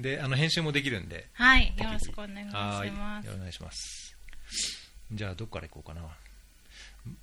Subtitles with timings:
[0.00, 1.28] であの編集もできるんで。
[1.34, 4.16] はいよろしくお願いしはいますお願いします。
[5.12, 6.02] じゃあどっからいこうかな。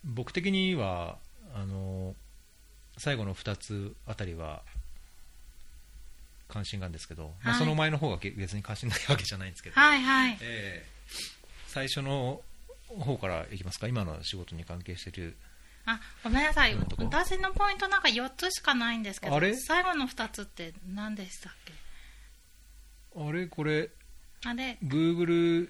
[0.03, 1.17] 僕的には
[1.53, 2.15] あの
[2.97, 4.61] 最後の2つあたりは
[6.47, 7.59] 関心があるんですけど、まあ、はい。
[7.59, 10.37] その前の方がけ別に関心ないわけじゃないんですけど、はいはい。
[10.41, 10.95] えー
[11.67, 12.41] 最初の
[12.99, 13.87] 方からいきますか？
[13.89, 15.35] 今の仕事に関係している。
[15.85, 16.75] あごめんなさい。
[16.97, 19.53] 私のポイントなんか4つしかないんですけどあれ？
[19.57, 21.73] 最後の2つって何でしたっけ？
[23.17, 23.47] あれ？
[23.47, 23.89] これ
[24.45, 24.77] あれ。
[24.83, 25.69] Google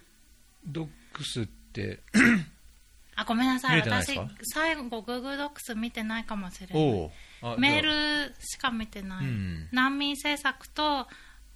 [0.66, 2.00] ドックスって
[3.14, 3.80] あごめんなさい。
[3.80, 4.28] 私か？
[4.42, 7.10] 最後 Google ドックス見てないかもしれない。
[7.58, 9.68] メールしか見てない、うん。
[9.72, 11.06] 難民政策と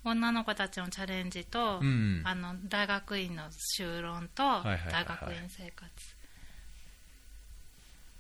[0.05, 2.23] 女の子たちのチャレンジと、うん。
[2.25, 5.91] あの大学院の修論と大学院生活、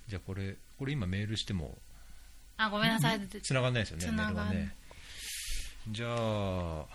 [0.08, 1.78] じゃあこれこれ今メールしても
[2.56, 3.20] あごめんなさい。
[3.20, 4.06] 繋がんないですよね。
[4.06, 4.34] メー繋がん。
[4.34, 4.76] ないルはね。
[5.88, 6.86] じゃあ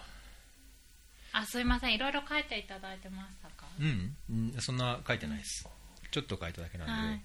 [1.37, 1.93] あすいません。
[1.93, 3.65] いろいろ書いていただいてましたか？
[3.79, 5.67] うん、うんそんな書いてないです。
[6.11, 7.21] ちょっと書いただけなんで、はい。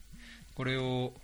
[0.54, 1.14] これを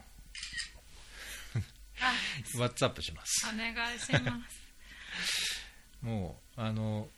[2.00, 2.12] あ
[2.56, 3.46] WhatsApp します。
[3.52, 4.62] お願いします。
[6.02, 7.08] もうあの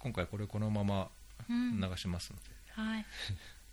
[0.00, 1.08] 今回これこのまま
[1.48, 1.80] うん。
[1.80, 3.06] 流しますので、はい。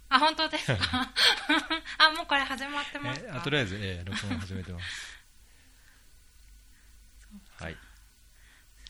[0.09, 1.11] あ本当ですか？
[1.97, 5.19] あもうこれ始まってますあとりあえず、えー録音始めてます。
[7.63, 7.77] はい。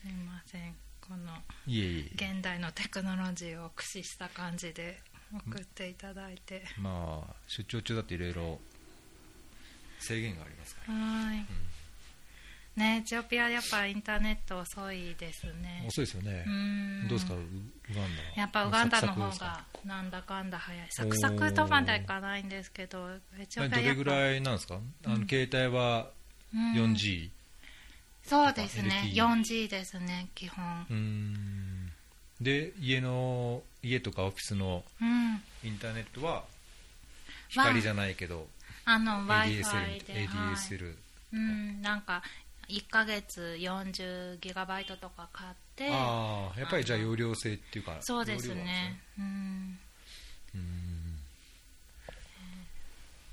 [0.02, 0.74] すいません
[1.10, 1.32] この
[1.66, 5.00] 現代のテクノロジーを駆使した感じで
[5.34, 6.62] 送っていただいて。
[6.78, 8.60] まあ出張中だっていろいろ
[9.98, 11.46] 制限がありますから、はい、
[12.78, 15.84] ねエチオピアやっぱインターネット遅いですね。
[15.88, 16.44] 遅いですよね。
[16.46, 17.08] う、ん。
[17.08, 18.28] どうですかウウガンダは？
[18.36, 20.86] やっぱウガンダの方がなんだかんだ早い。
[20.90, 24.78] サクサクとまではいかないんですけどエチオピアどれぐらいなんですか？
[25.06, 26.08] あの、携帯は
[26.54, 26.74] うん。
[26.94, 27.30] 4G
[28.30, 29.10] そうですね。
[29.12, 30.86] LTE 4G ですね基本。
[32.40, 35.42] で家の家とかオフィスのうん。
[35.64, 36.44] インターネットは
[37.48, 38.46] 光じゃないけど
[38.84, 40.54] あの ADSL, で、はい。
[40.54, 40.94] ADSL
[41.32, 42.22] うん、なんか
[42.68, 48.66] 1ヶ月40ギガバイトとか買ってああやっぱりじゃあ容量制っていうかそうです容量なん。
[48.66, 49.78] ねうん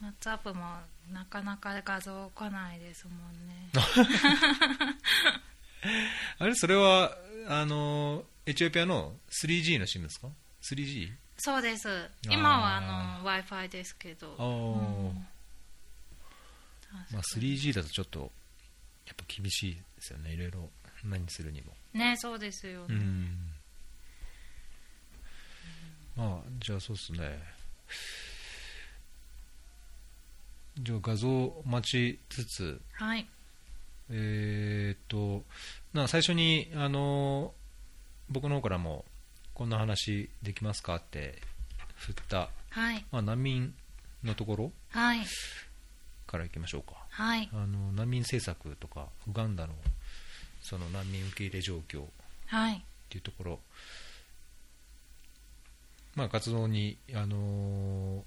[0.02, 0.64] うーん WhatsApp も
[1.12, 3.72] なかなか画像来ないですもんね。
[6.40, 10.28] あれそれはあのエチオピアの 3G の SIM ですか
[10.62, 11.14] ？3G?
[11.38, 11.88] そうです。
[12.30, 12.82] 今はあ
[13.20, 14.36] の w i f i ですけど。
[14.36, 14.44] う
[15.14, 15.28] ん。
[17.12, 18.32] まあ、3G だとちょっと
[19.06, 20.34] やっぱ厳しいですよね。
[20.34, 20.70] いろいろ
[21.04, 21.74] 何するにも。
[21.94, 23.54] ねそうですよね、うん。
[26.16, 27.40] まあじゃあそうですね
[30.80, 33.28] じゃあ画像待ちつつはい。
[34.10, 35.44] えーっと
[35.94, 37.54] な最初にあの
[38.30, 39.04] 僕の方からも
[39.54, 41.42] こんな話できますかって
[41.96, 43.04] 振った、はい。
[43.12, 43.74] まあ、難民
[44.24, 45.26] のところはい。
[46.28, 46.94] からいきましょうか。
[47.10, 47.50] はい。
[47.54, 49.74] あの難民政策とかウガンダの
[50.62, 52.06] その難民受け入れ状況っ
[52.48, 52.84] はい。
[53.10, 53.60] ていうところ、
[56.16, 58.22] まあ、活動に、あのー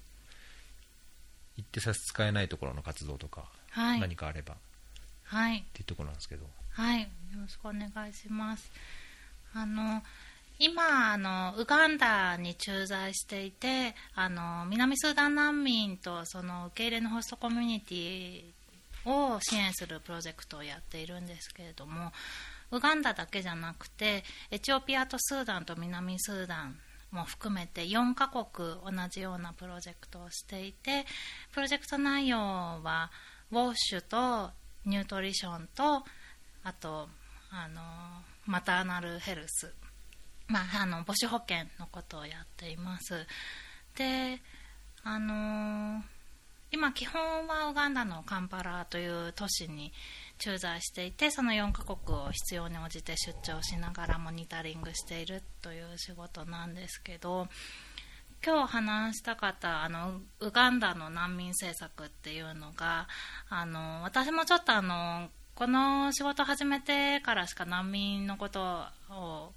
[1.61, 3.99] 行って差し支えないところの活動とか、はい。
[3.99, 4.55] 何かあれば。
[4.55, 4.57] っ
[5.23, 5.63] はい。
[5.73, 7.01] ていうところなんですけど、はい。
[7.01, 7.07] よ
[7.41, 8.71] ろしくお願いします。
[9.53, 10.01] あの
[10.59, 18.43] 今あのウガンダに駐在していてあの南スーダン難民とその受け入れのホストコミュニティ
[19.05, 22.11] を支援するプロジェクトをやっているんですけれども
[22.69, 26.77] ウガンダだけじゃなくてエチオピアとスーダンと南スーダン
[27.11, 31.05] も含めて4カ国同じようなプロジェクトをしていて
[31.51, 33.11] プロジェクト内容は
[33.51, 34.51] ウォッシュと
[34.85, 36.03] ニュートリションと
[36.63, 37.09] あと
[37.51, 37.81] あの
[38.45, 39.73] マターナルヘルス、
[40.47, 43.25] まあ、あの母子保険のことをやっています。
[43.95, 44.41] で
[45.03, 46.03] あの
[46.71, 49.91] 今基本はウガンダのカンパラという都市に
[50.37, 57.47] 駐在していてその4カ国を必要に応じて出張しながらモニタリングしているという仕事なんですけど
[58.43, 63.07] 今日話したかったあのウガンダの難民政策っていうのが
[63.49, 69.51] あの私もちょっとあのこの仕事始めてからしか難民のことを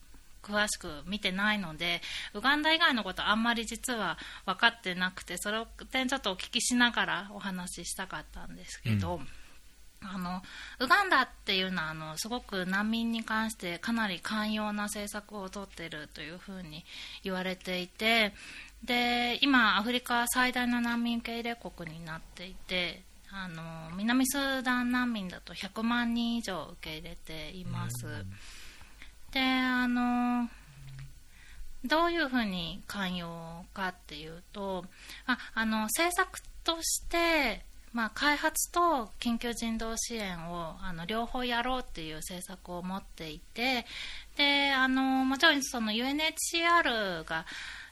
[0.45, 2.03] 詳しく見てないので
[2.35, 9.21] ウガンダ以外のことあんまり実は分かってなくてそれを点ちょっとお聞きしながらお話ししたかったんですけど、
[10.03, 10.43] あの
[10.81, 16.85] ウガンダっていうのはあのすごく難民に関してかなり寛容な政策をとっているというふうに
[17.23, 18.33] 言われていて
[18.85, 23.01] で今、アフリカ最大の難民受け入れ国になっていて
[23.33, 28.07] あの南スーダン難民だと100万人以上受け入れています。
[29.35, 30.49] であの
[31.85, 34.85] どういうふうに寛容かっていうと
[35.27, 43.87] ああの政策としてまあ、開発と緊急人道支援をあの両方やろうっていう政策を持っていて
[44.37, 47.47] であのもちろんその UNHCR が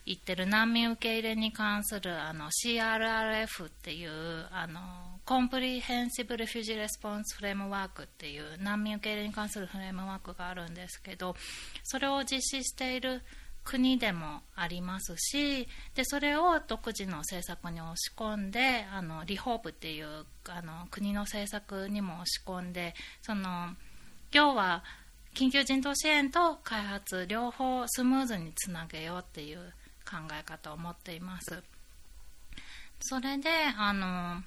[0.05, 4.81] 言ってる難民受け入れに関するあの CRRF っていうあの
[5.25, 11.35] Comprehensive Refugee Response Framework っていう難民受け入れに関するフレームワークがあるんですけど
[11.83, 13.21] それを実施している
[13.63, 23.69] 国でもありますしでそれを独自の政策に押し込んであのリホープっていうあの国の政策にも押し込んでその
[24.33, 24.83] 要は
[25.33, 29.73] 緊急人道支援と開発両方スムーズにつなげようっていう
[30.05, 31.63] 考え方を持っています。
[32.99, 34.43] それであの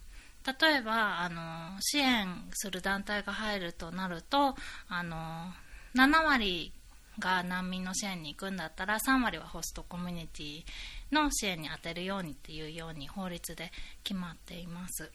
[0.60, 4.54] 例えばあの支援する団体が入るとなると
[4.88, 5.52] あの
[5.94, 6.72] 7割
[7.18, 10.64] が難民の支援に行くんだったら3割はホストコミュニティ
[11.10, 13.72] の支援に充てるようにっていうように法律で
[14.04, 15.10] 決まっています。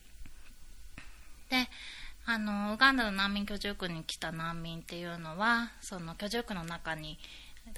[1.49, 1.67] で
[2.25, 7.17] あのウガンダの難民居住区に来た難民っていうのはその居住区の中に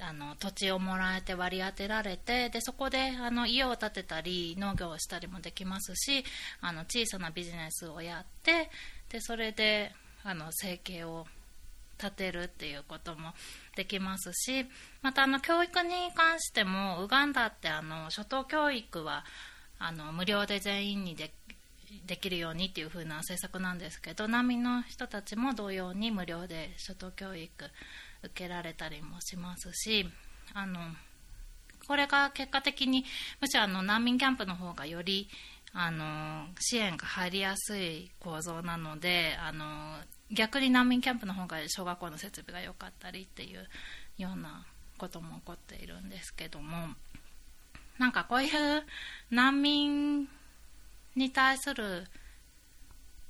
[0.00, 6.24] あの土地をもらえて割り当てられてでそこであの家を建てたり農業をしたりもできますし
[6.60, 8.70] あの小さなビジネスをやって
[9.10, 9.92] でそれで
[10.24, 11.26] あの生計を
[11.98, 13.32] 立てるっていうことも
[13.76, 14.66] できますし
[15.02, 19.24] またあの教育に関してもウガンダってあの初等教育は
[19.78, 21.32] あの無料で全員にで
[22.06, 27.52] できるようにっていう風な政策なんですけど難民の人たちも同様に無料で初等教育
[28.24, 30.08] 受けられたりもしますし
[30.52, 30.78] あの
[31.86, 33.04] これが結果的に
[33.40, 35.28] むしろあの難民キャンプの方がより
[35.72, 39.98] あの支援が入りやすい構造なのであの
[40.30, 43.66] 逆に難民キャンプの方が小学校の設備が良かったりっていう
[44.16, 44.64] ような
[44.98, 46.88] ことも起こっているんですけども
[47.98, 48.50] なんかこういう
[49.30, 50.28] 難民
[51.16, 52.04] に対する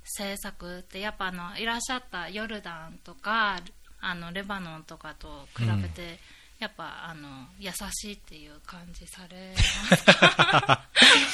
[0.03, 3.59] 政策ってやっぱあのいらっしゃったヨルダンとか
[4.07, 6.09] あのレバノンとかと比べて、うん、
[6.59, 7.27] やっぱあの
[7.59, 9.53] 優しいっていう感じされ
[9.89, 10.81] ますか？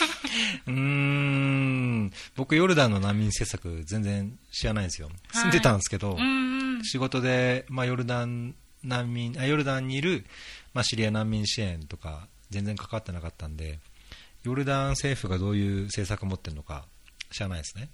[0.68, 2.12] うん。
[2.36, 5.10] 僕ヨルダンの難民政策全然知らないんですよ。
[5.34, 6.20] 住んでたんですけど、は
[6.82, 10.26] い、仕事で、まあ、ヨルダン難民あヨルダンにいる、
[10.74, 13.80] まあ、シリア難民支援とか全然関わってなかったんで
[14.44, 16.86] ヨルダン政府がどういう政策を持ってるのか
[17.31, 17.89] 知らないですね。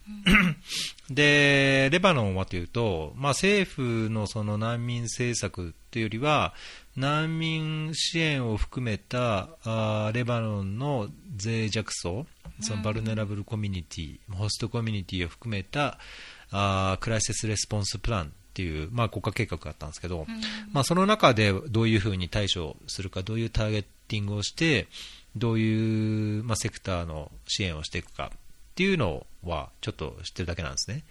[1.09, 6.53] うん、で、レバノンはというと、まあ、政府のその難民政策というよりは、
[6.95, 11.09] 難民支援を含めたあレバノンの
[11.43, 12.25] 脆弱層、
[12.59, 15.99] その vulnerable community、ホストコミュニティを含めた
[16.51, 20.41] あ crisis response plan っていう、まあ、国家計画があったんですけど、うん、
[20.73, 24.87] まあ、その中でどういうふうに対処するか、どういうターゲッティングをして、
[25.35, 28.31] どういう、まあ、セクターの支援をしていくか
[28.77, 31.03] っていうのはちょっと知ってるだけなんですね。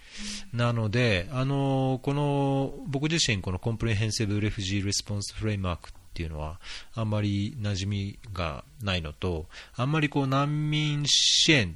[0.53, 6.61] なので、あのこの僕自身、この Comprehensive Refugee Response Framework っていうのは
[6.95, 11.73] あんまり馴染みがないのと、あんまりこう難民支援っ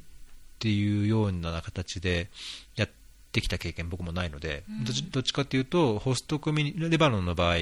[0.59, 2.29] ていうような形で
[2.77, 2.89] やっ
[3.31, 7.55] てきた経験、僕もないので、うん、どっちかというと、ホストコミュニレバノンの場合、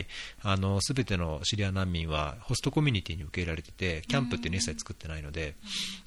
[0.81, 5.56] すべてのシリア難民はホストコミュニティに受け入れられてて、キャンプっていうの一切作ってないので、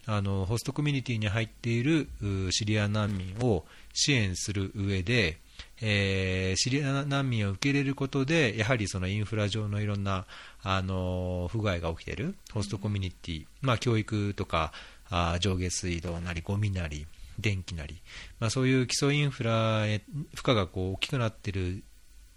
[0.07, 2.09] あのホストコミュニティに入っている
[2.51, 5.39] シリア難民を支援する上で、
[5.81, 10.27] えー、シリア難民を受け入れることで、やはりそのインフラ上のいろんな
[10.63, 14.73] あの不具合が起きているホストコミュニティ、まあ、教育とか
[15.11, 17.07] あ上下水道なりゴミなり
[17.39, 18.01] 電気なり、
[18.41, 20.03] まあ、そういう基礎インフラへ
[20.35, 21.83] 負荷がこう大きくなっている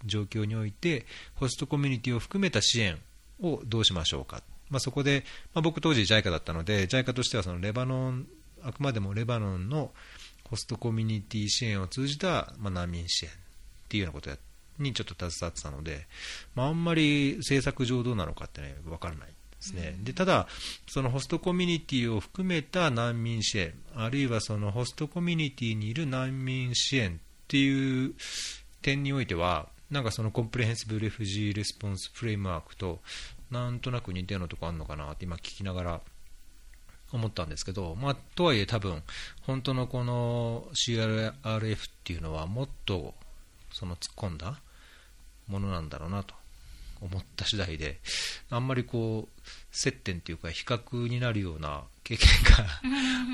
[0.04, 2.98] 状況においてホストコミュニティを含めた支援
[3.40, 5.24] をどうしましょうか、まあ、そこで、
[5.54, 8.26] まあ、僕当時 JICA だったので JICA としてはそのレバノン
[8.62, 9.90] あくまでもレバノンの
[10.44, 13.34] ホストコミュニティ支援を通じた、まあ、難民支援っ
[13.88, 14.30] ていうようなこと
[14.78, 16.06] にちょっと携わってたので、
[16.54, 19.28] まあ、あんまり政策上どうなのかってね分からない。
[19.72, 20.46] ですね、でただ、
[20.86, 28.14] そのホストコミュニティを含めた難民支援、あるいはそのホストコミュニティにいる難民支援っていう
[28.82, 33.00] 点においては、なんかその Comprehensive Refugee Response Framework と
[33.50, 36.00] なんとなく似たようなとこあるのかなって今聞きながら
[37.12, 39.02] 思ったんですけど、まあ、とはいえ多分
[39.42, 43.14] 本当のこの CRRF っていうのはもっと
[43.72, 44.60] その突っ込んだ
[45.46, 46.34] ものなんだろうなと。
[47.00, 48.00] 思った次第で
[48.50, 52.66] あんまりこう接点というか比較になるような経験が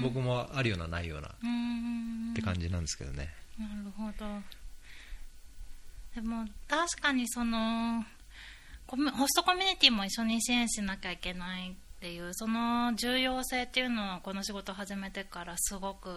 [0.02, 3.28] 僕もあるようなないようなって感じなんですけどね。
[3.58, 4.42] なるほど。
[6.14, 8.04] でも確かにその
[8.86, 16.10] ホストコミュニティも一緒に支援しなきゃいけないっていうその重要性っていうのはこの仕事を始めてからすごく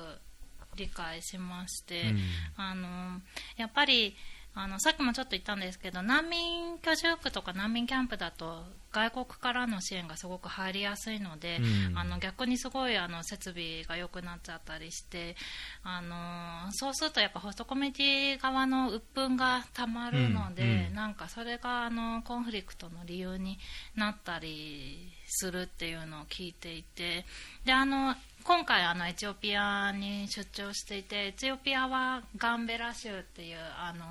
[0.75, 2.19] 理解しまして、うん。
[2.57, 3.21] あの
[3.55, 4.15] やっぱり
[4.55, 11.59] あのさっきもちょっと言ったんですけど難民居住区とか難民キャンプだと外国からの支援がすごく入りやすいので、
[11.89, 11.97] うん。
[11.97, 15.35] あの逆にすごいあの設備が良くなっちゃったりして
[15.83, 20.95] あのそうするとやっぱホストコミュニティ側の鬱憤がたまるので、うんうん。
[20.95, 23.59] なんかそれがあのコンフリクトの理由に
[23.95, 27.25] なったりするっていうのを聞いていて
[27.65, 34.05] であの今回あのエチオピアに出張していてエチオピアはガンベラ州っていうあの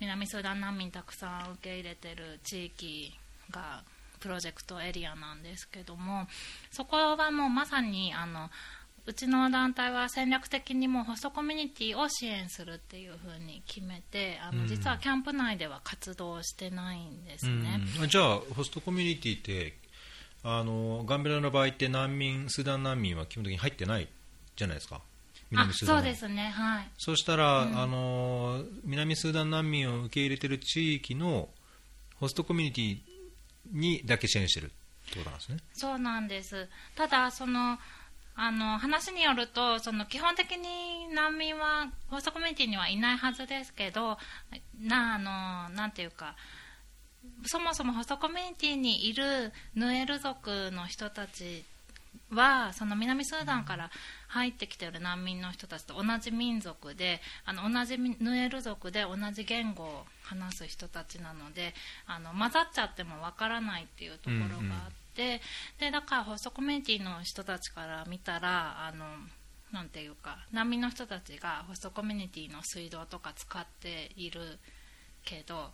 [0.00, 3.12] 南スーダン難民たくさん受け入れてる地域
[3.50, 3.82] が
[4.20, 6.26] プロジェクトエリアなんですけども
[6.70, 8.50] そこはもうまさにあの
[9.06, 17.80] うちの団体は戦略的にもホストコミュニティを支援するっていうふうに決めてあの、うん実はキャンプ内では活動してないんですね。
[18.00, 19.74] うんじゃあホストコミュニティって
[20.42, 24.08] あのガンベラの場合って難民スーダン難民は基本的に入ってない
[24.56, 24.96] じゃないですか。
[24.96, 25.00] あ
[25.50, 26.02] 南スーダンは。
[26.02, 26.48] そうですね。
[26.48, 26.88] はい。
[26.98, 31.48] そうしたら、あの南スーダン難民を受け入れている地域の
[32.16, 32.98] ホストコミュニティ
[33.72, 35.58] にだけ支援してるってことなんですね。
[35.74, 36.68] そうなんです。
[36.96, 37.78] ただその
[38.36, 44.16] あの話によるとその基本的に難民はホストコミュニティにはいないはずですけど
[44.80, 46.36] なあのなんていうか
[47.46, 51.64] そもそもホストコミュニティにいるヌエル族の人たち
[52.30, 53.90] はその南スーダンから
[54.28, 61.74] 入ってきている難民の人たちと同じ民族であの同じヌエル族で同じ言語を話す人たちなので
[62.06, 65.40] あの混ざっちゃってもわからないっていうところがあって、
[65.78, 69.04] でだからホストコミュニティの人たちから見たらあの
[69.72, 74.40] なんていうか難民の人たちがホストコミュニティの水道とか使っている
[75.24, 75.70] けど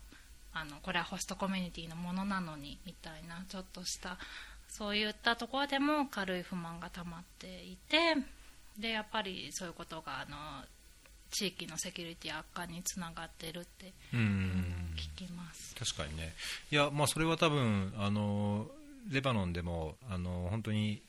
[0.61, 4.17] あのこれはホストコミュニティのものなのにみたいなちょっとした
[4.69, 8.15] そういったところでも軽い不満が溜まっていて
[8.79, 10.37] でやっぱりそういうことがあの
[11.31, 15.75] 地域のセキュリティ悪化につながってるってうん聞きます。
[15.75, 16.33] 確かにね
[16.71, 18.67] いや、まあ、それは多分あの
[19.09, 21.01] レバノンでもあの本当に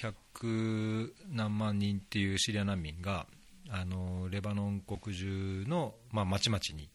[0.00, 3.26] 100何万人っていうシリア難民が
[3.70, 6.88] あのレバノン国中の、まあ、町々に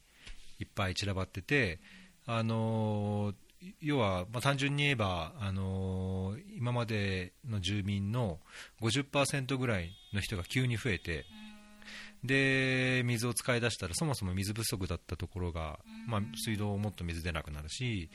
[0.59, 1.79] いっぱい散らばってて
[2.25, 3.33] あの
[3.81, 8.39] 要は、まあ、単純に言えばあの今までの住民の
[8.81, 11.25] 50%ぐらいの人が急に増えて
[12.23, 18.09] で水を使い出したらそもそも水不足だったところが、まあ、水道をもっと水出なくなるし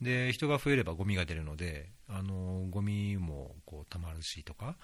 [0.00, 4.76] で人が増えればゴミが出るのであのゴミもこう溜まるしとか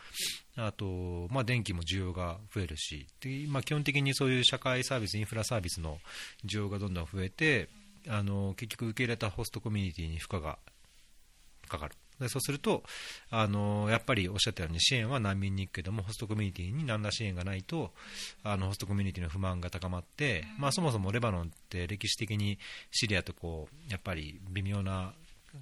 [0.56, 5.98] あと、まあ、電気も需要が増えるしで、まあ、基本的にそういう社会サービスインフラサービスの
[6.44, 7.68] 需要がどんどん増えて
[8.08, 10.58] あの結局受け入れたホストコミュニティに負荷が
[11.68, 11.94] かかる。
[12.20, 12.82] でそうすると
[13.30, 17.92] あのやっぱりおっしゃったように支援は難民に行くけどもホストコミュニティに何ら支援がないと
[18.44, 22.58] あのホストコミュニティの不満が高まって、まあ、そもそもレバノンって歴史的に
[22.90, 25.12] シリアとこうやっぱり微妙な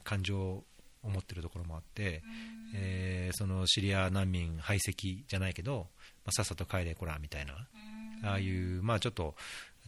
[0.05, 0.65] 感情を
[1.05, 2.23] 持ってるところもあって、
[2.75, 5.87] えーそのシリア難民排斥じゃないけど、
[6.25, 7.53] まあ、さっさと帰れこらみたいな。
[8.25, 9.35] ああいう、まあ、ちょっと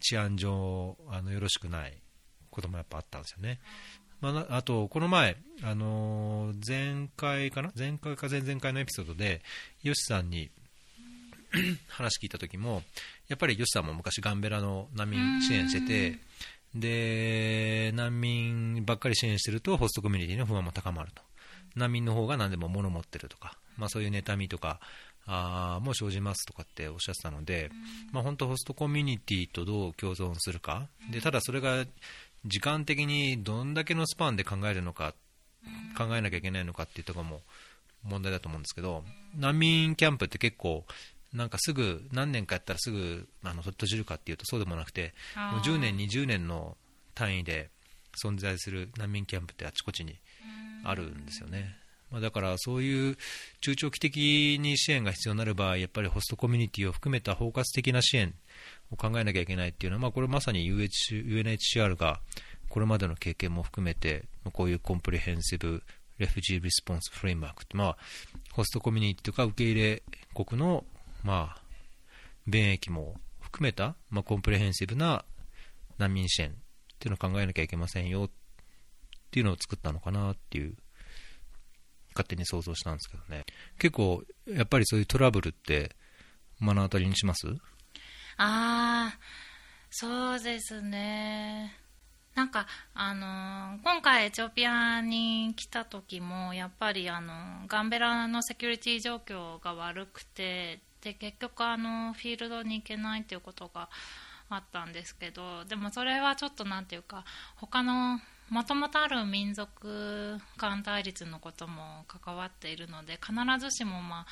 [0.01, 1.95] 治安上あのよろしくない
[2.51, 3.61] こともやっぱあったんですよね。
[4.21, 7.73] まあな、あと、この前、あのー前回かな？
[7.77, 9.43] 前回か前々回のエピソードで、
[9.83, 10.51] ヨシさんに
[11.89, 12.83] 話聞いた時も、
[13.29, 16.19] やっぱりヨシさんも昔ガンベラの難民支援してて、
[16.75, 21.23] で、難民ばっかり支援してると、ホストコミュニティの不安も高まると。
[21.75, 24.81] 難民の方が何でも物持ってるとか、まあそういう妬みとか、
[25.27, 27.71] あーもう生じますとかっておっしゃってたので、
[28.13, 30.89] まあ本当ホストコミュニティとどう共存するか。
[31.11, 31.85] で、ただそれが
[32.45, 35.15] 時間的にどんだけのスパンで考えるのか、
[35.97, 37.43] 考えなきゃいけないのかっていうところも
[38.03, 39.05] 問題だと思うんですけど、
[39.37, 40.85] 難民キャンプって結構、
[41.33, 45.15] なんかすぐ、何年かやったらすぐあの閉じるかっていうとそうでもなくて、
[45.53, 46.77] もう10年、20年の
[47.15, 47.71] 単位で
[48.23, 50.17] 存在する難民キャンプってあちこちに
[50.85, 51.77] あるんですよね。
[52.11, 53.17] まあ、だからそういう
[53.61, 58.35] 中長期的に支援が必要になる場合、やっぱりホストコミュニティを含めた包括的な支援
[58.91, 62.21] を考えなきゃいけないっていうのは、まあ、これまさに UNHCR が
[62.69, 65.83] これまでの経験も含めて、こういう Comprehensive
[66.19, 67.97] Refugee Response Framework って、まあ、
[68.53, 70.03] ホストコミュニティとか受け入れ
[70.35, 70.85] 国の、
[71.25, 71.63] まあ、
[72.47, 75.25] 便益も含めた、まあ、コンプレヘンシブな
[75.99, 76.53] 難民支援っ
[76.99, 78.31] ていうのを考えなきゃいけませんよっ
[79.31, 80.75] ていうのを作ったのかなっていう
[82.15, 83.45] 勝手に想像したんですけどね。
[83.79, 85.95] 結構やっぱりそういうトラブルって
[86.59, 87.47] 目の当たりにします？
[88.43, 89.19] ああ
[89.91, 91.75] そうですね。
[92.35, 97.37] なんか、あのー今回エチオピアに来た時もやっぱり、あのー
[97.69, 103.91] ガンベラのセキュリティ状況が悪くてで結局、あのーフィールドに行けないということが
[104.49, 107.25] あったんですけどでもそれはちょっとなんていうか
[107.57, 114.27] 他のもともとある民族間対立のことも関わっているので必ずしも、まあ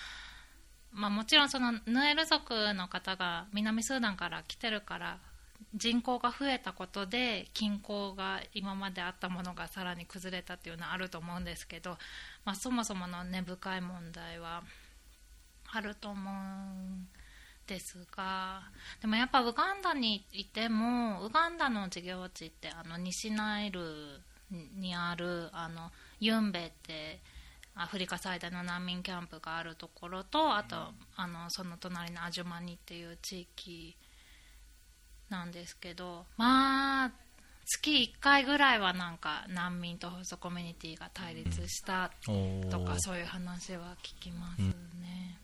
[0.92, 5.18] まあ、もちろんそのヌエル族の方が南スーダンから来てるから
[5.75, 11.99] 人口が増えたことで均衡が今まであったものがさらに崩れたっていうのはあると思うんですけど、
[12.45, 14.62] まあ、そもそもの根深い問題は
[15.71, 17.09] あると思うん
[17.66, 18.62] ですが
[19.02, 23.80] でもやっぱウガンダにいてもウガンダの事業地ってあの西ナイル
[24.50, 25.90] にあるあの
[26.21, 27.21] ユンベって
[27.80, 30.76] アフリカ最大の難民キャンプがあるところとあと、
[31.16, 33.97] あのその隣のアジュマニっていう地域
[35.30, 37.11] なんですけどまあ
[37.66, 42.11] 月1回ぐらいはなんか難民とホストコミュニティが対立した
[42.70, 45.38] とか、そういう話は聞きますね。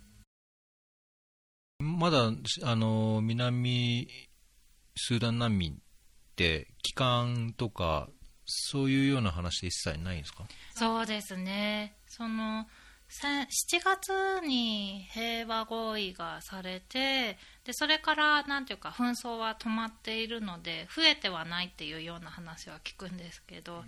[1.80, 2.30] まだ
[2.62, 4.08] あの南
[4.96, 5.76] スーダン難民っ
[6.34, 8.08] て帰還とか
[8.46, 10.44] そういうような話で一切ないんですか？
[10.74, 12.66] そうですねその
[13.09, 13.47] せ7
[13.85, 23.85] 月に平和合意がされてでそれからなんていうか紛争は止まっているので増えてはないっていうような話は聞くんですけど、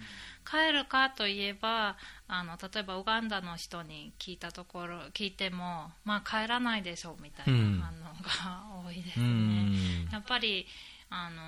[0.49, 1.97] 帰るかといえば
[2.29, 7.81] あの例えばウガンダの人に聞いたところ聞いてもまあ帰らないでしょうみたいなうん。
[7.81, 9.29] 反応が多いですうね。
[9.29, 10.09] ん。
[10.13, 10.67] やっぱり、
[11.09, 11.41] あの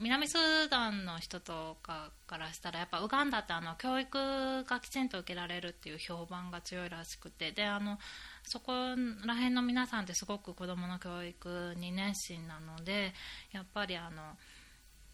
[0.00, 7.98] 南スーダンの人とかからしたらやっぱウガンダってあの教育がきちんと受けられるっていう評判が強いらしくてであの
[8.42, 13.12] そこら辺の皆さんってすごく子どもの教育に熱心なので
[13.52, 14.22] やっぱりあの、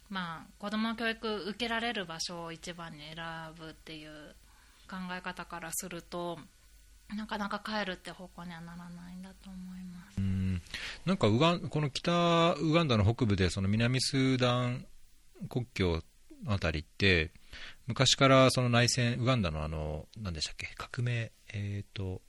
[0.09, 3.17] まあ、子どもの教育受けられる場所を一番に選
[3.59, 4.35] ぶっていう
[4.89, 6.39] 考え方からすると
[7.17, 10.19] なかなか帰るって方向にはならないんだと思います。
[10.19, 10.63] うん。
[11.07, 14.87] なんかウガンこの北ウガンダの北部でその南スーダン
[15.49, 16.03] 国境
[16.47, 17.31] あたりって
[17.87, 22.21] 昔からその内戦ウガンダのあの何でしたっけ革命えっ、と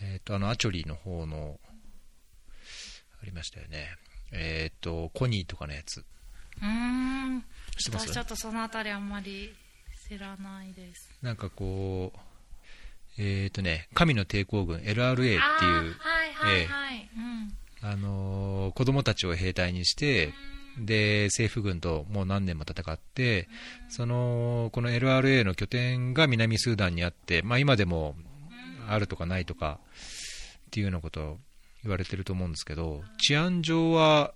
[0.00, 1.60] えっ、とあのアチョリの方の
[3.22, 3.96] ありましたよね。
[4.32, 5.98] えっ、とコニーとかのやつ。
[6.00, 7.44] うーん。
[7.90, 9.54] 私ちょっとそのあたりあんまり
[10.08, 11.10] 知らないです。
[11.22, 12.31] なんかこう
[13.18, 15.40] えっ、とね神の抵抗軍 LRA っていう
[17.82, 20.32] あのー子供たちを兵隊にして、
[20.78, 23.48] で政府軍ともう何年も戦って、
[23.90, 28.14] そのこの LRA の拠点が南スーダンにあって、まあ、今でも
[28.88, 29.78] あるとかないとか
[30.66, 31.38] っていうようなことを
[31.82, 34.32] 言われてると思うんですけど、治安上は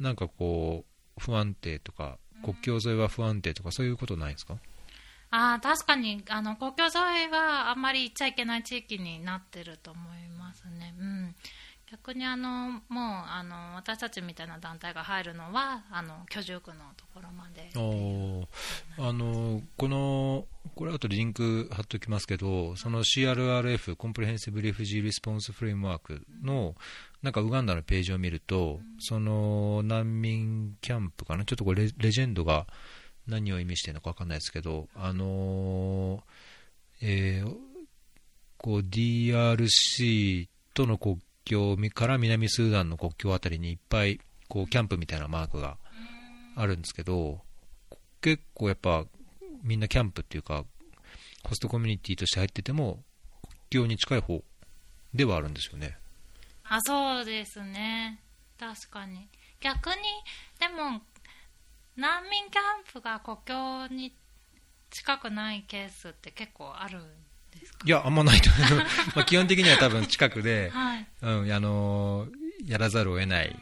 [0.00, 0.84] なんかこ
[1.18, 4.56] う、不安定とか、国境沿いは不安定とか、そういうことないですか？
[5.36, 10.94] あ確かにあの国境沿いはあんまり行っちゃいけない地域になってると思いますね。
[10.98, 11.34] うん。
[11.90, 26.74] 逆にあのもうあの私たちみたいな団体が入るのはあの居住区のところまであのこのこれ後でリンク貼っておきますけどその CRRF Comprehensive Refugee Response Framework の
[27.22, 31.44] なんかウガンダのページを見ると、その難民キャンプかな？
[31.44, 32.66] ちょっとこれレジェンドが
[33.26, 36.20] 何を意味してるのか分かんないですけどあのー
[37.02, 37.56] えー
[38.58, 45.76] こう DRC との国境から南スーダンの国境あたりにいっぱいこうキャンプみたいなマークが
[46.56, 47.40] あるんですけど
[48.22, 49.04] 結構やっぱ
[49.62, 50.64] みんなキャンプっていうか
[51.46, 53.00] ホストコミュニティとして入ってても
[53.42, 54.42] 国境に近い方
[55.12, 55.98] ではあるんですよね。
[56.64, 58.18] あそうですね。
[58.58, 59.28] 確かに。
[59.60, 59.96] 逆に
[60.58, 61.02] でも
[61.96, 64.12] 難民キャンプが国境に
[64.90, 67.00] 近くないケースって結構あるん
[67.52, 67.78] ですか？
[67.84, 68.84] いやあんまないと思う
[69.16, 71.06] まあ基本的には多分近くで、はい。
[71.22, 73.54] うんあのーやらざるを得ない。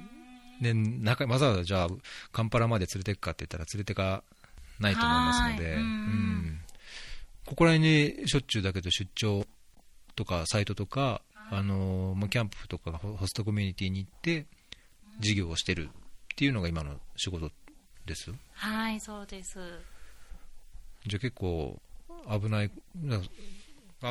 [0.60, 1.88] で中わざわざじゃあ
[2.30, 4.22] カンパラまで連れてくかって言ったら連れてか
[4.78, 5.82] ないと思いますので、はい。
[5.82, 5.82] うん。
[5.82, 6.60] うん。
[7.46, 7.88] ここら辺
[8.20, 9.44] にしょっちゅうだけど出張
[10.14, 14.46] とかサイトとか、あのーもうキャンプとかホホストコミュニティに行って
[15.18, 15.90] 事業をしてるっ
[16.36, 17.50] ていうのが今の仕事
[18.04, 18.32] です？
[18.54, 19.58] はいそうです。
[21.06, 21.80] じゃあ結構
[22.30, 22.70] 危ない
[23.02, 23.20] な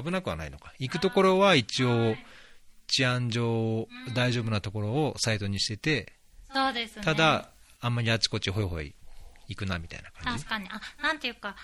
[0.01, 0.73] 危なくはないのか。
[0.79, 2.15] 行くところは一応
[2.87, 6.13] 治安上大丈夫なところをサイトにしてて
[6.53, 7.03] そうですね。
[7.03, 7.49] ただ
[7.79, 8.93] あんまりあちこちほいほい
[9.47, 10.43] 行くなみたいな感じ？
[10.43, 10.69] 確かに。
[10.69, 11.55] あなんていうか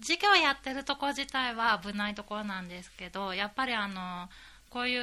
[0.00, 4.28] 授業やってるとこ自体は危ないところなんですけどやっぱりあの
[4.70, 4.96] こうい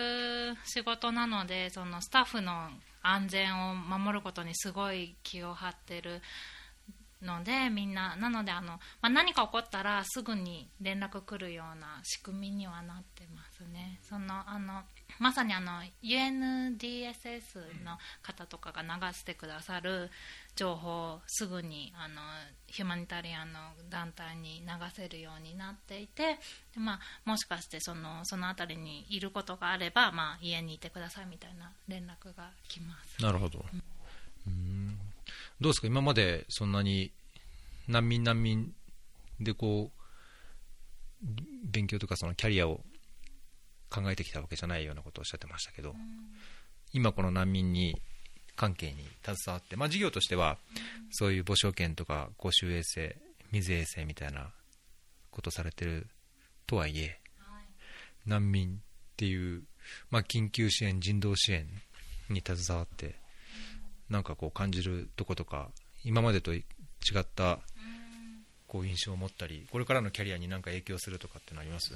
[0.51, 2.69] う仕事なのでそのスタッフの
[3.01, 6.21] 安全を守ることにすごい気を張ってる
[7.21, 13.99] のでみんななのであの、まあ、何か起こったらすぐに連絡来るような仕組みにはなってますね。
[14.03, 14.83] そのあの
[15.19, 20.09] まさにあの UNDSS の方とかが流してくださる
[20.55, 22.21] 情報をすぐにあの
[22.67, 26.37] ヒューマニタリアンの団体に流せるようになっていて
[26.73, 33.21] で、まあ、もしかしてそのその辺りにいることがあれば、まあ、家にいてくださいみたいな連絡が来ます。
[33.21, 33.65] なるほど、
[34.47, 34.99] うん、
[35.61, 35.87] どうですか？
[35.87, 37.11] 今までそんなに
[37.87, 38.73] 難民難民
[39.39, 41.25] でこう
[41.65, 42.81] 勉強とかそのキャリアを
[43.89, 45.95] 考えてきたわけじゃないようなことをおっしゃってましたけど、
[46.93, 47.99] 今この難民に
[48.55, 50.57] 関係に携わって、まあ、事業としては、
[51.11, 53.15] そういう母証券とか公衆衛生、
[53.51, 54.51] 水衛生みたいな
[55.31, 56.07] ことされてる
[56.67, 57.19] とはいえ、
[58.25, 58.73] 難民っ
[59.15, 59.63] ていう、
[60.11, 61.67] まあ、緊急支援、人道支援
[62.29, 63.15] に携わって、
[64.09, 65.69] なんかこう感じるとことか、
[66.03, 66.63] 今までと違
[67.19, 67.59] った
[68.67, 71.93] こう印象を持ったり、これからのキャリアに何か影響するとかってのあります？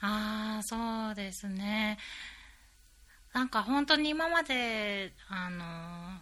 [0.00, 1.98] ああそうですね。
[3.32, 6.20] なんか本当に今まであの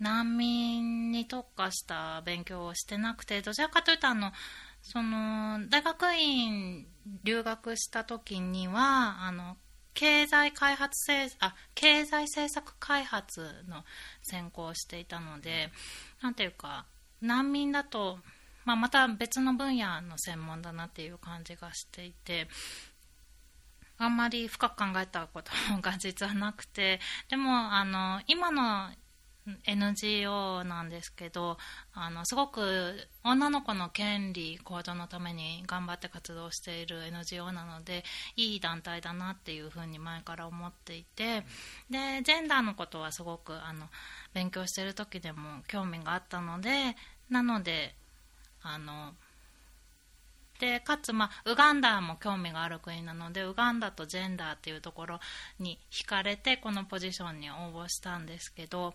[0.00, 4.32] 難民に特化した勉強をしてなくてどちらかというとあの
[4.82, 6.84] その大学院
[7.22, 9.56] 留学した時にはあの
[9.94, 10.96] 経済開発
[11.40, 13.84] あ経済政策開発の
[14.22, 15.70] 専攻をしていたので
[16.22, 16.86] なんていうか
[17.20, 18.18] 難民だと、
[18.64, 22.48] まあ、また別の分野の専門だなっていう感じがしていて
[23.98, 28.90] あんまり深く考えたことが実はなくてでもあの今の
[29.66, 31.58] NGO なんですけど
[31.94, 38.04] あのすごく女の子の権利向上のために頑張って活動している NGO なので
[38.36, 41.42] いい団体だなっていうふうに前から思っていて
[41.90, 43.86] でジェンダーのことはすごくあの
[44.32, 46.96] 勉強してる時でも興味があったので
[47.28, 47.94] なので
[48.62, 49.12] あの
[50.60, 55.20] でかつ、まあ、ウガンダも興味がある国なのでウガンダとジェンダーっていうところ
[55.58, 58.94] に惹かれてこのポジションに応募したんですけど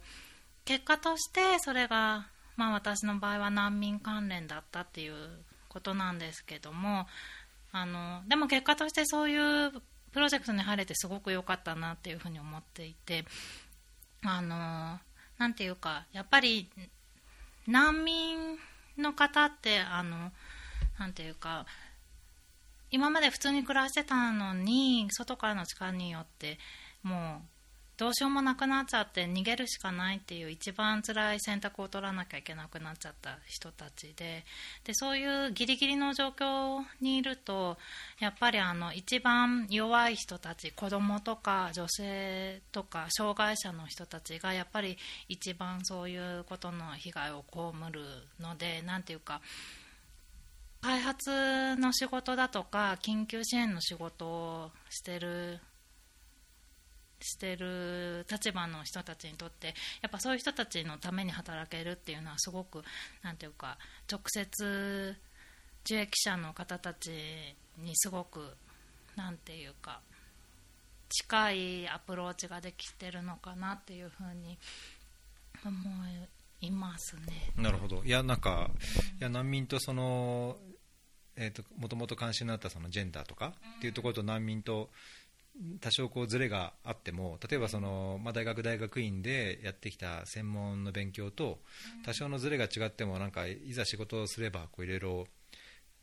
[0.67, 2.27] 結果としてそれが、
[2.58, 5.13] まあ、私の場合は難民関連だったっていう
[5.69, 7.08] ことなんですけども
[7.71, 9.71] あのでも結果としてそういう
[10.12, 13.23] プロジェクトに入れてすごく良かったなっていうふうに思っていて
[14.23, 14.99] あの
[15.38, 16.67] なんていうかやっぱり
[17.65, 18.58] 難民
[18.97, 20.32] の方ってあの
[20.99, 21.65] なんていうか
[22.91, 26.58] 今まで普通に暮らしてたのに外からの力によって
[27.03, 27.57] もう
[27.98, 34.46] どうしようもなくなっちゃって逃げるしかないっていう一番辛い選択を取らなきゃいけなくなっちゃった人たちで
[34.84, 37.78] でそういうギリギリの状況にいると
[38.20, 44.96] やっぱりあの一番弱い人たち子供とか女性とか障害者の人たちがやっぱり
[45.28, 47.58] 一番そういうことの被害を被
[47.92, 48.02] る
[48.40, 49.42] ので何ていうか
[50.82, 55.60] 開発の仕事だとか緊急支援の仕事をしてる
[57.19, 62.84] してる立場の人たちにとってやっぱそういう人たちのために働けるっていうのはすごく
[63.23, 63.77] なんていうか
[64.12, 65.15] 直接
[65.84, 67.10] 受益者の方たち
[67.77, 68.41] にすごく
[69.15, 70.01] なんていうか
[71.10, 74.58] 近いアプローチができてるのかなっていうふうに
[75.65, 75.73] 思
[76.62, 77.51] いますね。
[77.56, 78.69] なるほどいやなんか、
[79.19, 80.58] いや難民とその
[81.39, 84.89] えーと、もともと関心のあったそのジェンダーとかっていうところと難民と
[85.80, 91.60] 多少こうずれがあっても例えばその、まあ、大学大学院でやってきた専門の勉強と
[92.06, 95.28] 多少のずれが違ってもなんかいざ仕事をすればいろいろ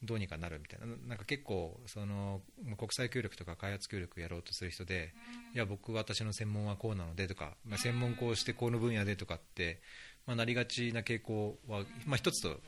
[0.02, 0.86] どうにかなるみたいな。
[1.08, 2.42] なんか結構その
[2.76, 5.14] 国際協力とか開発協力やろうとする人で
[5.54, 9.80] いや僕私の専門はこうなのでとか、まあ、専門校してこの分野でとかって、
[10.26, 12.60] まあ、なりがちな傾向は、まあ、一つと、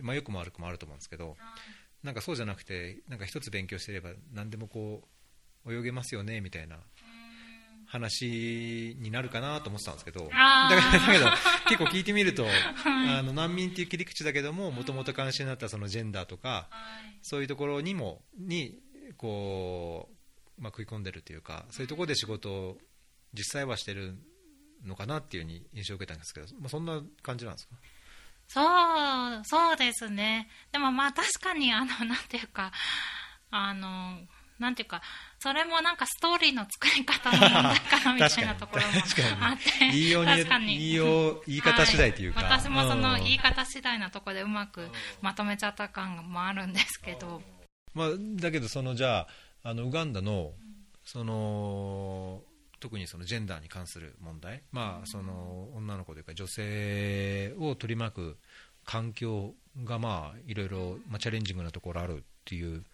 [0.00, 1.36] まあ、よくも悪くもあると思うんですけど
[2.02, 5.08] なんかそうじゃなくてなんか一つ勉強してれば何でもこう
[5.68, 6.76] 泳げますよねみたいな
[7.86, 10.28] 話になるかなと思ってたんですけど。
[10.30, 10.30] だ
[11.12, 11.26] けど
[11.68, 12.46] 結構聞いてみると、
[12.86, 16.68] あの難民っていう切り口だけどももともと関心のあったそのジェンダーとか、
[17.22, 18.78] そういうところにもに
[19.16, 20.08] こ
[20.58, 22.78] う、まあ、食い込んでるというかそういうところで仕事を
[23.34, 24.16] 実際はしてる
[24.84, 27.74] のかなっていうに印象を受けたんですけど、まあ、そんな感じなんですか？
[28.48, 28.60] そ
[29.40, 30.48] う、そうですね。
[30.72, 32.72] でもまあ確かに、あの、なんていうか、
[33.50, 34.20] あの、
[34.60, 35.00] なんていうか、
[35.38, 38.88] それもなんかストーリーの作り方の問題かなみたいなところも
[39.40, 44.86] あって、言いように言いよう言い方次第というか、はい、私もその言い方次第なところでうまく
[45.22, 47.42] まとめちゃった感もあるんですけど。
[47.94, 49.26] まあ、だけど、そのじゃ
[49.64, 50.52] あ、あのウガンダの、
[51.04, 52.42] その
[52.80, 58.36] 特にそのジェンダーに関する問題、まあ、その女の子というか女性を取り巻く
[58.84, 62.84] 環境がまあいろいろ、まあ、チャレンジングなところあるっていう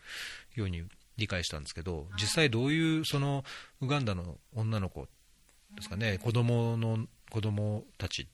[0.55, 0.83] ように
[1.17, 3.45] 理解したんですけど実際どういうその
[3.81, 5.07] ウガンダの女の子
[5.75, 8.29] ですかね子供の子供たち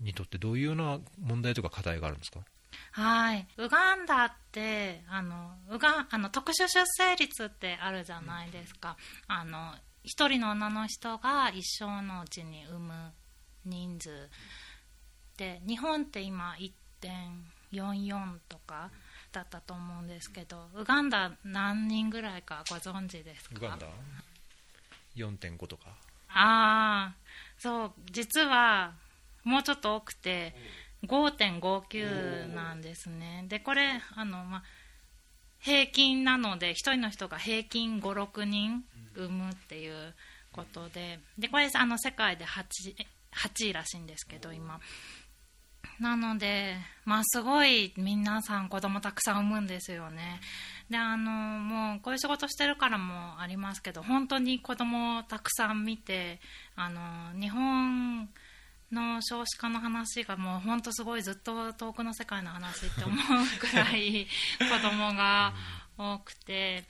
[0.00, 2.40] にとってどういうような問題とか課題があるんですか？
[2.92, 3.46] はい。
[3.56, 12.92] ウガンダってあのウガあの特殊出生率ってあるじゃないですか、あの一人の女の人が一生のうちに産む
[13.64, 14.28] 人数。
[15.36, 16.54] で日本って今
[17.72, 18.90] 1.44とか
[19.32, 23.56] だったと思うんですけどウガンダ何人ぐらいかご存知ですか？
[23.56, 23.86] ウガンダ
[25.16, 25.84] ？4.5とか？
[26.30, 27.14] ああ
[27.58, 28.92] そう実は
[29.44, 30.54] もうちょっと多くて
[31.06, 33.44] 5.59なんですね。
[33.48, 34.62] でこれあの、ま、
[35.60, 38.84] 平均なので1人の人が平均56人
[39.16, 40.14] 産むっていう
[40.52, 42.64] ことででこれあの世界で 8,
[43.32, 44.80] 8位らしいんですけど今
[46.00, 50.40] なので、まあ、すごい皆さん子供たくさん産むんですよね
[50.90, 56.40] であのもうこういう仕事してるからもありますけど本当に子供をたくさん見て
[56.76, 57.00] あの
[57.38, 58.28] 日本
[58.90, 64.26] の少子化の話がもう本当すごいずっと遠くの世界の話って思うくらい
[64.58, 65.52] 子供が
[65.98, 66.84] 多くて。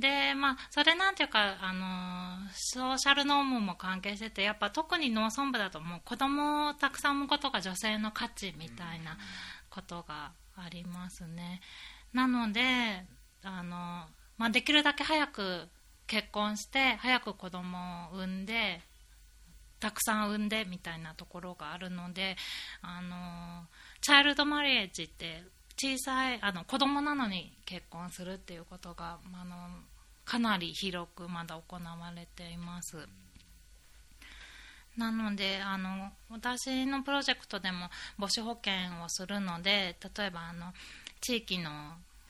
[0.00, 9.18] でまあ、それなんていうかあのソーシャルノームも関係しててやっぱ特に農村部だともう子供をたくさん産むことが女性の価値みたいな
[9.68, 11.60] ことがありますね。
[12.12, 12.62] なので
[13.44, 15.68] あの、まあ、できるだけ早く
[16.06, 18.80] 結婚して早く子供を産んで
[19.78, 22.36] たくさん産んでみたいなところがあるので
[22.82, 23.66] あの
[24.00, 25.42] チャイルドマリエージって
[25.76, 29.56] 小さいあの子供なのに結婚するっていうことがまあの
[30.30, 32.98] かなり広くまだ行われています。
[34.96, 40.72] なのであの私のプロジェクトでも母子保健をするので例えばあの
[41.20, 41.70] 地域の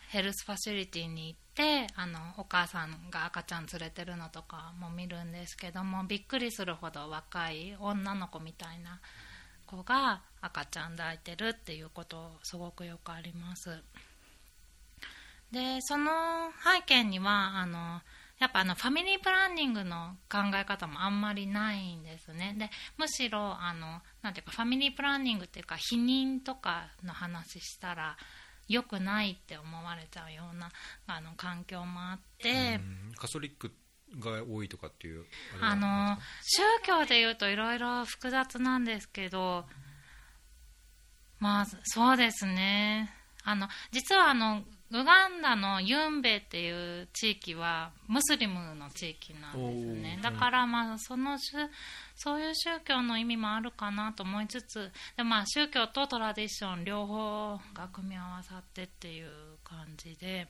[0.08, 8.98] ヘルスファシリティに行ってあのお母さんが赤ちゃん連れてるのとかも見るんですけどもびっくりするほど若い女の子みたいな
[9.66, 13.82] 子が赤ちゃん抱いてるっていうことすごくよくあります。
[15.52, 16.10] でその
[16.62, 18.00] 背景にはあの
[18.38, 22.56] やっぱあのファミリープランニングの考え方もあんまりないんですね。
[22.58, 28.16] でむしろあのなんていうかファミリープランニングっていうか避妊とかの話したら
[28.66, 30.70] 良くないって思われちゃうような
[31.06, 32.80] あの環境もあって。
[33.16, 33.72] カソリック
[34.18, 35.24] が多いとかっていう
[35.60, 39.66] あの宗教でいうといろいろ複雑なんですけど
[41.38, 43.14] まあそうですね。
[43.44, 50.18] あの実はあのウガンダのユンベっていう地域はムスリムの地域なんですね。
[50.20, 51.38] だからまあその
[52.16, 59.30] そういう宗教の意味もあるかなと思いつつで、まあ、宗教とトラディション両方が組み合わさってっていう
[59.62, 60.48] 感じで。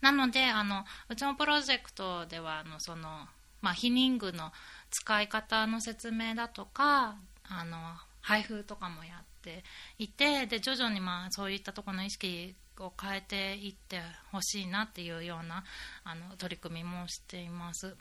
[0.00, 3.26] なのであのうちのプロジェクトではあのその、
[3.62, 4.52] まあ、避妊具の
[4.90, 7.16] 使い方の説明だとか
[7.48, 7.78] あの
[8.20, 9.64] 配布とかもやって
[9.98, 14.00] いてで徐々にまあそういったところの意識を変えていって
[14.32, 15.64] ほしいなっていうような
[16.04, 17.94] あの取り組みもしています。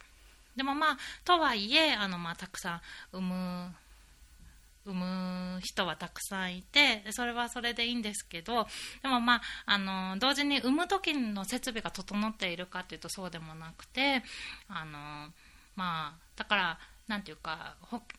[0.55, 2.81] でもまあとはいえあの、まあ、たくさん
[3.17, 3.75] 産む
[4.85, 4.93] 産
[5.55, 8.67] む人はたくさんいてそれはそれでいいんですけど
[9.01, 14.23] でもまああの同時に産む時の設備が整っているかというとそうでもなくて
[14.67, 15.31] あの
[15.75, 16.79] まあだから
[17.13, 17.75] なんていうか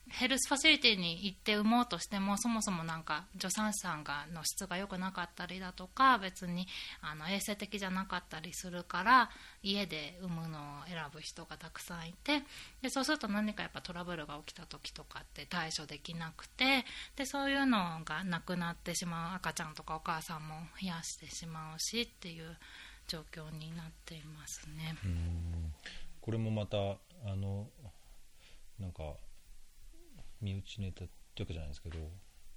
[0.07, 6.65] ヘルスファシリティに行って産もうとしてもそもそもなんか助産師さんがの質が良くなかったりだとか別に
[7.01, 9.29] あの衛生的じゃなかったりするから
[9.61, 12.43] 家で産むのを選ぶ人がたくさんいて
[12.81, 16.85] でそうすると何かやっぱトラブルが起きた時とかって対処できなくて
[17.17, 22.55] でそういうのがなくなってしまう赤ちゃんとかお母さんも増やしてしまうしっていう
[23.09, 24.95] 状況になっていますね。
[26.21, 27.67] これもまたあの
[28.79, 29.15] なんか
[30.41, 31.97] 身内ネタってわけじゃないですけど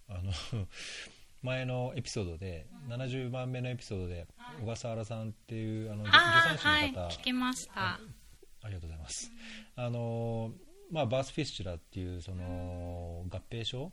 [0.09, 0.33] あの
[1.43, 4.27] 前のエピソードで、うん、70番目のエピソードで、
[4.61, 8.01] 小笠原さんっていうあの助産師の方、はい、聞きました。
[8.61, 9.31] ありがとうございます、
[9.77, 10.53] うん、あの
[10.91, 13.93] まあ、バースフィッシュラっていうその合併症、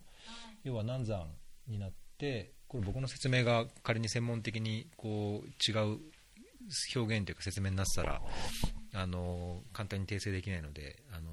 [0.64, 1.30] 要は難産
[1.68, 5.98] になってこれ僕の説明が仮に専門的にこう違う
[6.96, 8.20] 表現というか説明になってたら
[8.94, 11.30] あの簡単に訂正できないのであの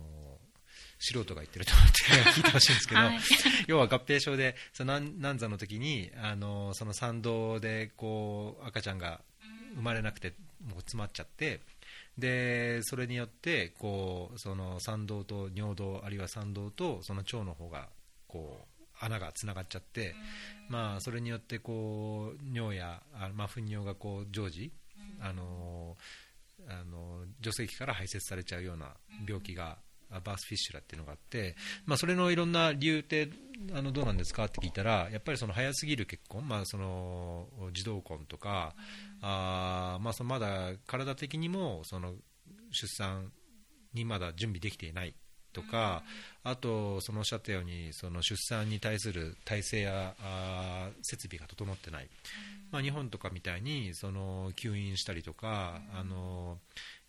[1.06, 3.20] 素人が言ってると思って聞いてほしいんですけど、はい、
[3.68, 9.22] 要は合併症でその難産の時にあのその産道でこう赤ちゃんが
[9.76, 11.60] 生まれなくてもう詰まっちゃって
[12.18, 17.90] でそれによってこうその産道と尿道あるいは産道とその腸の方が
[18.28, 20.16] こう穴がつながっちゃって、
[20.70, 24.72] まあ、それによってこう尿やあ、まあ、糞尿がこう常時、
[25.20, 25.98] あの
[26.70, 28.96] あの除石器から排泄されちゃうような
[29.28, 29.78] 病気が
[30.20, 33.30] バースフィッシュラっていうのがあって、まあ、それのいろんな理由って
[33.74, 34.46] あのどうなんですか？
[34.46, 38.76] って聞いたらやっぱりその早すぎる結婚、まあ、その児童婚とか、
[39.22, 42.14] あまあ、そのまだ体的にもその
[42.72, 43.32] 出産
[43.94, 45.16] にまだ準備できていない
[45.54, 46.02] とか、
[46.44, 52.10] あと、そのおっしゃったようにその出産に対する体制やあ設備が整ってない、
[52.72, 56.58] まあ、日本とかみたいにその吸引したりとか、あの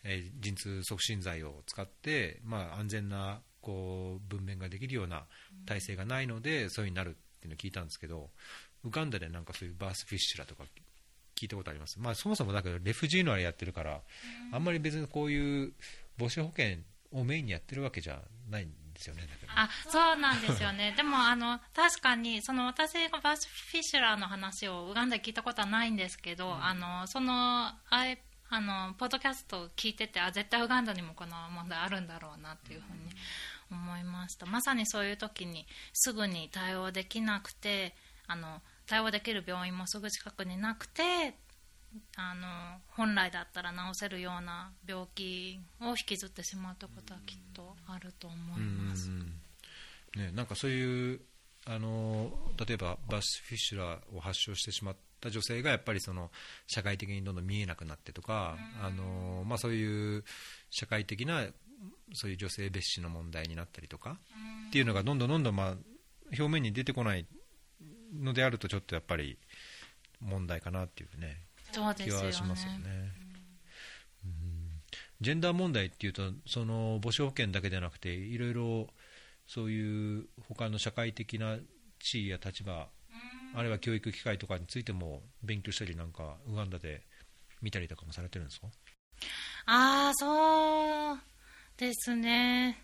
[0.05, 5.25] えー、陣痛促進剤を使って、まあ、安全なこう分娩ができるような
[5.67, 8.31] 体制がないので、そういうになるっていうのを聞いたんですけど、
[8.85, 10.65] ウガンダでなんかそういうバースフィッシュラとか
[11.35, 14.01] 聞いたことあります、まあ、そもそもだけどレフジーノアやってるから、
[14.53, 15.73] あんまり別にこういう
[16.19, 16.79] 母子保険
[17.13, 19.23] をメインにやってるわけじゃないんですよね。
[19.57, 27.79] あそうなんですよね、 でもあの確かにその私がバースフィッシュラーの話をウガンダで聞いたことはないんですけど、うん、あのそのあ
[28.55, 33.11] あのポッドキャストを聞いててあ絶対ウガンダにもこの問題あるんだろうなっていうふうに
[33.69, 37.97] 思いました、まさにそういう時にすぐに対応できなくて
[38.29, 41.03] あの対応できる病院もすぐ近くになくて
[42.17, 42.47] あの
[42.97, 49.09] 本来だったら治せるような病気を引きずってしまうということはきっとあると思います、
[50.17, 51.21] ね、なんかそういう
[51.67, 52.31] あの
[52.65, 56.31] 例えばバスフィッシュラーを発症してしまった女性がやっぱりその
[56.67, 60.25] 社会的にどんどん見えなくなってとか、あのまあ、そういう
[60.71, 61.45] 社会的な
[62.13, 64.19] そういう女性蔑視の問題になったりとか
[64.69, 65.75] っていうのがどんどんどんどん、まあ、
[66.29, 67.27] 表面に出てこない
[68.15, 69.39] のであるとちょっとやっぱり
[70.21, 71.37] 問題かなっていうね
[71.73, 73.13] 気はしますよね。
[74.25, 74.31] うん、
[75.21, 78.89] ジェンダー問題っていうとその母子保険だけではなくていろいろ
[79.47, 81.59] そういう他の社会的な
[81.99, 82.89] 地位や立場
[83.55, 87.03] あるいは教育機会とかについても勉強したりなんかウガンダで
[87.63, 88.67] 見たりとかもされてるんですか？
[89.67, 91.19] ああそう
[91.77, 92.81] ですね。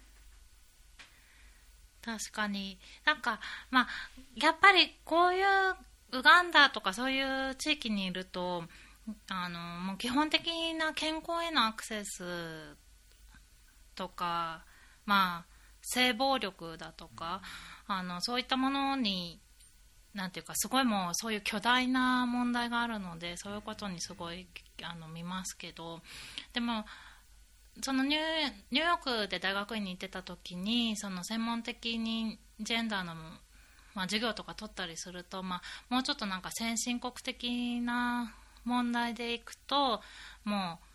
[2.02, 2.78] 確かに。
[3.04, 3.88] なんかまあ
[4.37, 5.44] やっぱりこういう
[6.12, 8.64] ウガンダとかそういう地域にいると
[9.28, 12.76] あのもう基本的な健康へのアクセス
[13.94, 14.64] とか、
[15.04, 15.46] まあ、
[15.83, 17.42] 性暴力だとか
[17.87, 19.40] あのそういったものに
[20.14, 24.46] なんていうかすごいもうそういう巨大な問題があるのでそういうことにすごい
[24.83, 26.01] あの見ますけど。
[26.53, 26.85] でも
[27.83, 33.14] そのニューヨークで大学院に行ってた時にその専門的にジェンダーの
[33.94, 35.62] まあ、授業とか取ったりすると、まあ、
[35.94, 40.01] もうちょっとなんか先進国的な問題でいくと
[40.44, 40.89] もう、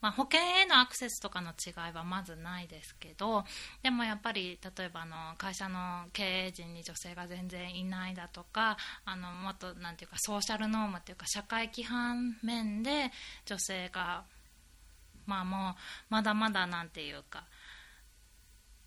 [0.00, 3.44] まあ、保険へのアクセスとかの違いはまずないですけど
[3.82, 13.10] でもやっぱり例えばあの会社の経営陣に女性が全然いないだとかあのもっとなんていうかソーシャルノームというか社会規範面で
[13.44, 14.22] 女性が
[15.26, 15.74] まあもう
[16.10, 17.44] まだまだなんていうか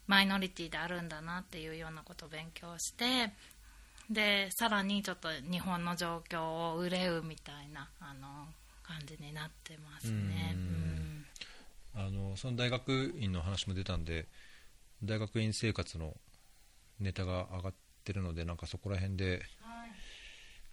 [0.07, 3.31] マイノリティであるんだなっていうようなことを勉強して
[4.09, 8.47] でさらにちょっと日本の状況を憂うみたいなあの
[8.91, 10.55] 感じになってますね。
[11.93, 14.27] あのその大学院の話も出たんで
[15.03, 16.15] 大学院生活の
[16.99, 17.73] ネタが上がっ
[18.03, 19.41] てるのでなんかそこら辺で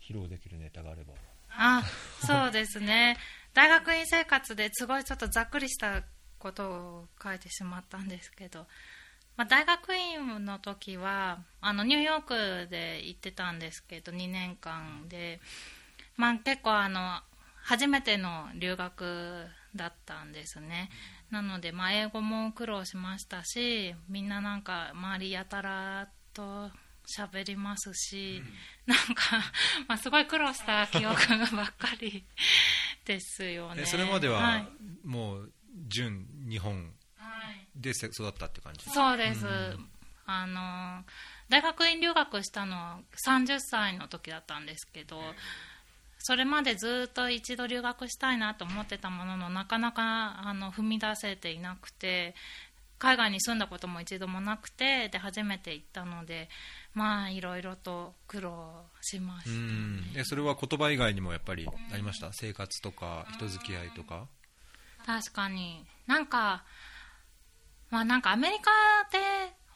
[0.01, 1.15] 披露できるネタがあれば。
[1.51, 1.83] あ
[2.25, 3.17] そうですね
[3.55, 6.05] 大学院生活ですごいちょっとざっくりした
[6.39, 8.67] ことを書いてしまったんですけど
[9.37, 15.41] まあ、大学院の時はあのニューヨークで行ってたんですけど2年間で、
[16.17, 17.23] まあ、結構あの
[17.69, 19.45] 初めての留学
[19.77, 20.89] だったんですね。
[21.31, 26.71] なので、まあ、英語も苦労しましたしみんななんか周りやたらと
[27.07, 28.43] 喋りますし、
[28.87, 29.37] うん、なんか、
[29.87, 31.17] まあ、すごい苦労した記憶
[31.55, 32.25] ばっかり
[33.05, 33.85] ですよね。
[33.85, 34.67] それまでは、
[35.05, 35.53] もう
[35.89, 36.95] 純日本
[37.75, 38.89] で育ったって感じ？
[38.89, 39.91] そうです、うん、
[40.25, 41.05] あの
[41.51, 45.21] 大学院留学したのは30歳の時だったんですけど
[46.19, 52.35] それまでずっと一度留学したいなと思ってたもののなかなかあの踏み出せていなくて
[52.99, 56.49] 海外に住んだことも一度もなくてで初めて行ったので
[56.95, 64.27] まあいろいろと苦労しました、ね、それは言葉以外にもやっぱりありました、生活とか人付き合いとか？
[65.07, 65.87] 確かに。
[66.09, 66.65] なんか
[67.91, 68.71] まあなんかアメリカ
[69.13, 69.19] で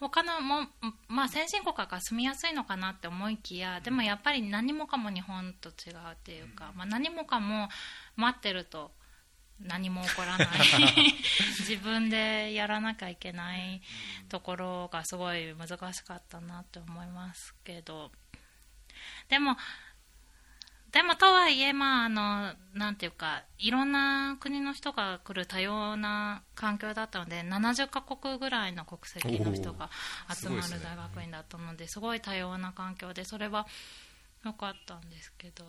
[0.09, 0.67] 他のも、
[1.09, 7.69] まあ、先進国が住みやすいのかなって思いきやでもやっぱり何もかも日本と違うっていうか、まあ、何もかも
[8.17, 8.91] 待ってると
[9.61, 10.49] 何も起こらない。
[11.61, 13.81] 自分でやらなきゃいけない
[14.29, 18.11] ところがすごい難しかったなって思いますけど。
[19.29, 19.57] でも
[20.93, 29.89] でもとはいえ、まあ、あの、なんていうか、いろんな国の人が来る多様な環境だったので、70カ国ぐらいの国籍の人が
[30.29, 33.67] 集まる大学院だったので、すごい多様な環境で、それは
[34.45, 35.65] 良かったんですけど、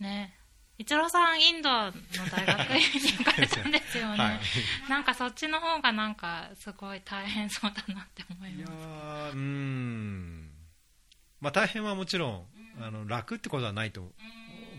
[0.00, 0.34] ね。
[0.76, 1.92] 一郎さん、インドの
[2.32, 4.18] 大学院に行かれたんですよね。
[4.18, 4.40] はい、
[4.88, 8.72] なんかそっちの方がなんかすごい大変そうだなって思います。
[8.72, 10.50] いやうん。
[11.40, 14.00] まあ大変はもちろんあの楽ってことはないと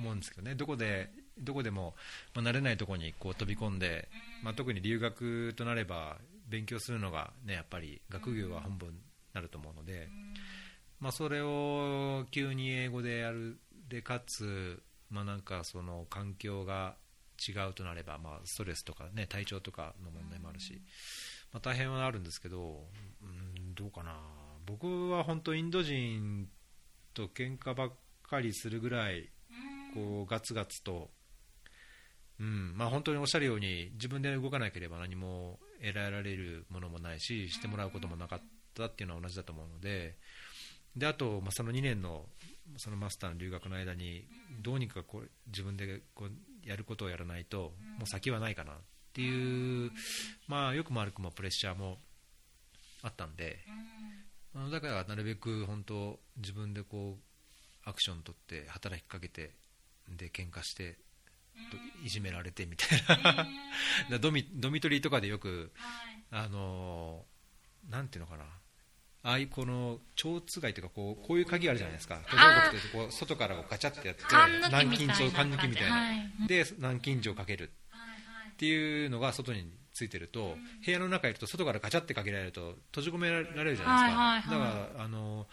[0.02, 1.95] 思うんですけどね、どこでどこでも、
[2.34, 4.10] まあ、慣れないところにこう飛び込んで、
[4.43, 6.18] まあ、特に留学となれば
[6.49, 8.95] 勉強するのが、ね、やっぱり学業は本分に
[9.34, 10.10] なると思うので、
[10.99, 16.95] まあ、それを急に英語でやるでかつ、まあ、なんかその環境が
[17.47, 20.82] 違うとなれば、まあ、ストレスとか、ね、体調とかの問題もあるし、
[21.52, 22.86] まあ、大変はあるんですけど、
[23.24, 24.16] うん、どうかな。
[24.68, 26.47] 僕は本当インド人
[27.14, 27.91] と喧嘩ばっ
[28.24, 29.30] かりするぐらい
[29.93, 31.09] こうガツガツと、
[32.39, 32.74] うん。
[32.76, 38.41] まあ、本当におっしゃるように自分で動かなければ何も得られるものもないししてもらうこともなかっ
[38.76, 40.16] たっていうのは同じだと思うので。
[40.95, 42.26] であと、まあ、その2年の
[42.78, 44.26] そのマスターの留学の間に
[44.62, 48.76] どうにかこう自分でこうやることをやらないともう先はないかなっ
[49.14, 49.91] ていう、
[50.47, 51.97] まあ、よくも悪くもプレッシャーも
[53.03, 53.59] あったんで、
[54.72, 57.18] だからなるべく本当自分でこ
[57.86, 59.52] うアクション取って働きかけて
[60.10, 60.97] で喧嘩して
[62.04, 63.24] いじめられてみたい
[64.10, 64.20] な。
[64.20, 65.72] ドミドミトリーとかでよく、
[66.32, 67.26] あの
[67.89, 68.43] なんていうのかな。
[69.24, 72.20] ああいうこの蝶つがいというかこうこういう鍵あるじゃないですか。
[72.91, 74.24] こう外からこうガチャってやって
[74.68, 77.72] 南京錠缶抜きみたいな、はい、で南京錠かける。
[78.54, 85.48] っていうのが外についてると、部屋の中いると外からガチャってかけられると閉じ込められるじゃないですか、はいはいはい、だからあの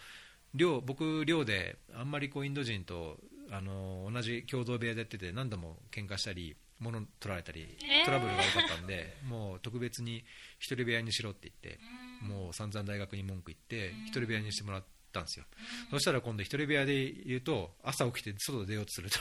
[0.53, 3.17] 寮僕寮であんまりこうインド人と
[3.51, 10.23] あの同じ共同部屋でやってて何度も喧嘩したり物取られたりトラブルが多かったんで、えー、もう特別に
[10.59, 11.79] 一人部屋にしろって言って、
[12.25, 15.45] もう散々大学に文句言って一人部屋にしてもらったんですよ、
[15.91, 19.17] そしたら今度一人部屋で言うと朝起きて外出ようとすると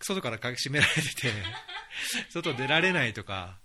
[0.00, 1.32] 外から閉められてて
[2.30, 3.58] 外出られないとか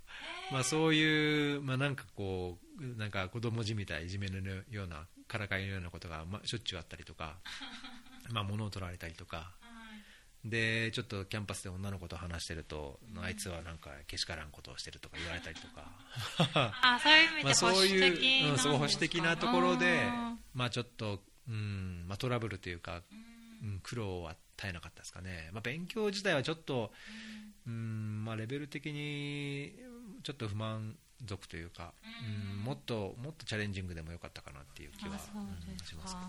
[0.52, 7.38] まあ、そういう、まあ、なんかこうなんか子供じみたいいじめのようなからかいのようなことが、まあ、しょっちゅうあったりとか、
[8.32, 9.54] まあ、物を取られたりとか、
[10.45, 15.91] でちょっとキャンパスで女の子と話してると、うん、あいつはなんかけしからんことをしてるとか言われたりとか。
[16.82, 20.10] あそういう意味で保守的まあ、そういう、うん、保守的なところで、
[20.54, 23.02] まあ、ちょっと、うんまあ、トラブルというか、
[23.62, 26.93] うん、苦労は絶えなかったですかね、まあ、勉強自体はちょっと、
[27.68, 29.74] うんまあ、レベル的に
[30.24, 30.95] ちょっと不満
[31.28, 31.93] 足というか、
[32.55, 35.17] うん、もっともっとチャレンジングでもよかったかなっていう気は、うん、
[35.86, 36.15] します。
[36.15, 36.28] けど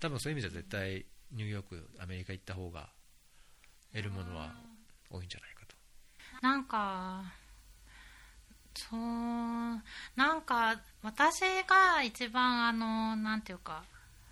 [0.00, 2.88] 多分そういう意味じゃ絶対ニューヨークアメリカ行った方が
[3.92, 4.54] 得るものは
[5.10, 5.76] 多いんじゃないかと。
[6.42, 7.24] なんか
[8.74, 9.00] そう
[10.16, 13.84] なんか私が一番あのなんていうか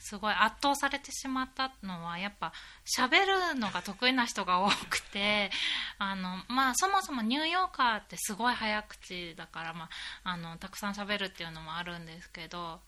[0.07, 2.53] すごい圧倒されてしまったのはやっぱ
[2.99, 5.51] 喋るのが得意な人が多くて
[5.99, 9.91] あの、まあ、そもそもニューヨーカーってすごい早口だから、ま
[10.23, 12.81] あ、あのたくさん喋るっていうのもあるんですけど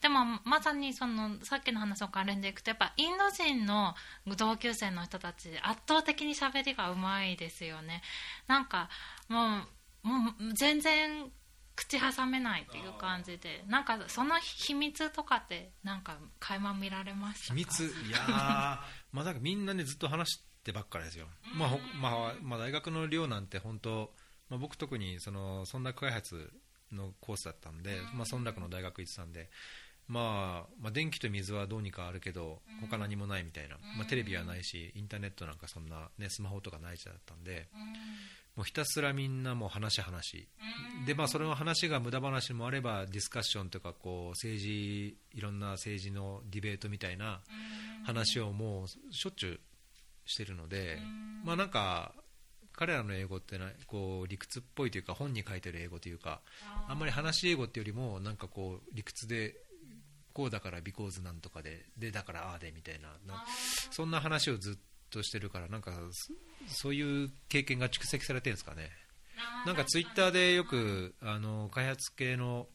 [0.00, 3.94] でもまさにそのさっきの話の関連でいくとやっぱインド人の
[4.26, 8.02] 同級生の人たち圧倒的に喋りがうまいですよね。
[8.46, 8.88] なんか
[9.28, 9.58] も
[10.02, 11.30] うもう全然
[11.76, 17.84] 口挟めないっていう感じでなんかその秘密とかってなんか垣間見られました秘密？
[17.84, 18.18] いや
[19.12, 21.70] まあなんかみんなねずっと話してばっかりですよ、まあ
[22.00, 24.14] まあ、まあ大学の寮なんて本当、
[24.48, 26.52] まあ、僕特にその村落開発
[26.92, 29.50] のコースだったんで、まあ、村落の大学行ってたんで、
[30.06, 37.68] まあ、まあ電気と水はどうにかあるけど他何もないみたいな、まあ、テレビはないしインターネットなんかそんな、ね、スマホとかない時代だったんで、
[38.56, 40.48] もうひたすらみんなもう話話
[41.06, 47.40] で、まあ、それの話が無駄話もあればディスカッションとかこう政治いろんな政治のディベートみたいな
[48.04, 49.60] 話をもうしょっちゅう
[50.24, 50.98] してるので、
[51.44, 52.12] まあ、なんか
[52.76, 56.40] 彼らの英語ってなこう理屈っぽいというか本に書いてる英語というか
[56.88, 59.54] あんまり話英語っていうよりもなんかこう理屈で
[60.32, 63.08] こうだからビコーズなんとかででだからああでみたいな
[63.90, 64.80] そんな話をずっと
[65.22, 65.92] してるからなんか
[66.66, 68.90] そういう経験が蓄積されてるんですかね。
[69.66, 72.66] なんかツイッターでよくあの開発系の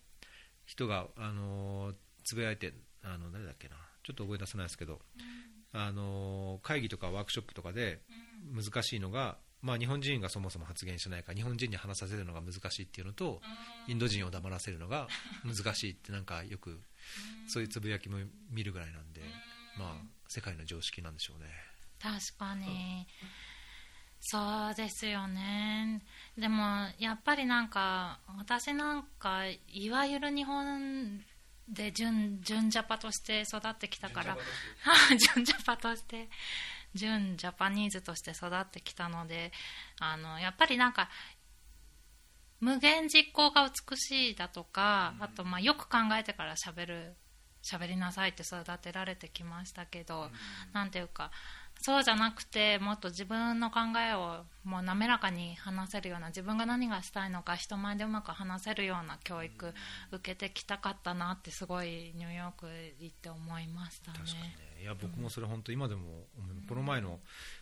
[0.66, 2.74] 人があのつぶやいて
[3.04, 3.76] あの誰だっけな。
[4.04, 5.00] ちょっと覚え出せないですけど、
[5.72, 8.00] あの会議とかワークショップとかで
[8.56, 13.42] 難しいのがまあ、日本人がそもそも発言しないから日本人に話させるのが難しいっていうのと
[13.88, 15.08] インド人を黙らせるのが
[15.44, 16.80] 難しいってなんかよく
[17.48, 18.18] そういうつぶやきも
[18.52, 19.22] 見るぐらいなんで、
[19.78, 21.48] まあ、世界の常識なんでしょうね。
[22.02, 23.08] 確かに。
[24.22, 24.76] そう。
[24.76, 26.02] ですよね。
[26.38, 31.22] でもやっぱりなんか私なんかいわゆる日本
[31.68, 34.38] で純純ジャパとして育ってきたから。
[35.36, 36.30] 純ジャパとして。
[36.96, 39.52] 純ジャパニーズとして育ってきたので
[40.00, 41.08] あのやっぱりなんか
[42.60, 47.16] 無限実行が美しいだとか、あとまあよく考えてから喋る
[47.64, 50.30] 喋りなさいって育てられてきましたけど、
[50.74, 51.32] なんていうか
[51.82, 59.74] そうじゃなくてもっと自分の考えをもう滑らかに話せるような自分が何がしたいのか人前でうまく話せるような教育
[60.12, 62.68] 受けてきたかったなってすごいニューヨーク
[63.00, 64.20] 行って思いましたね。
[64.20, 64.56] 確かにね。
[64.82, 66.68] いや僕もそれ本当今でも思う。
[66.68, 67.20] この前の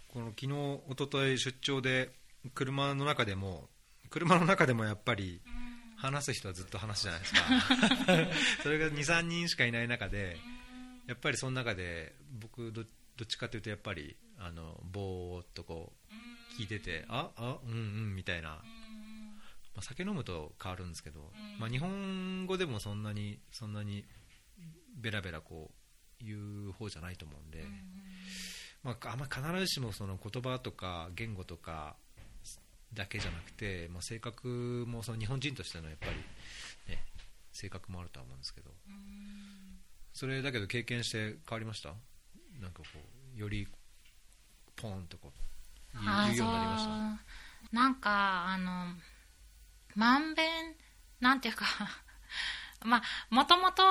[0.07, 2.11] この昨日一昨日出張で
[2.55, 3.69] 車の中でも
[4.09, 5.41] 車の中でもやっぱり
[5.95, 7.43] 話す人はずっと話すじゃないですか。
[8.63, 10.37] それが23人しかいない中で
[11.05, 12.83] やっぱりその中で僕ど
[13.17, 18.59] どっちかというとやっぱりあのぼーっとこう聞いててああうんうんみたいな、ま
[19.77, 24.05] あ、酒飲むと変わるんですけど、まあ、日本語でもそんなにそんなに
[24.95, 25.71] ベラベラこ
[26.21, 27.63] う言う方じゃないと思うんで、
[28.83, 31.95] まあ、あんま必ずしもその言葉とか言語とか
[32.93, 37.03] だけじゃなくて、まあ、性格もその日本人としてのやっぱり、ね、
[37.51, 38.71] 性格もあるとは思うんですけど、
[40.13, 41.93] それだけど経験して変わりました？
[42.61, 42.85] なんかこ
[43.35, 43.67] うより
[44.75, 45.31] ポーンとこ
[45.95, 46.85] う言うようになりまし
[47.71, 47.75] た？
[47.75, 48.87] なんかあの
[49.95, 50.47] まんべん
[51.19, 51.65] なんていうか
[52.85, 53.83] まあもともと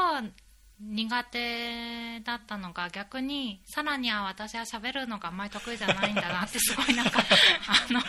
[0.79, 7.21] 苦手だったのが逆にさらには私は喋るのがあんまり得意じゃないんだなってすごいなんか
[7.89, 8.01] あの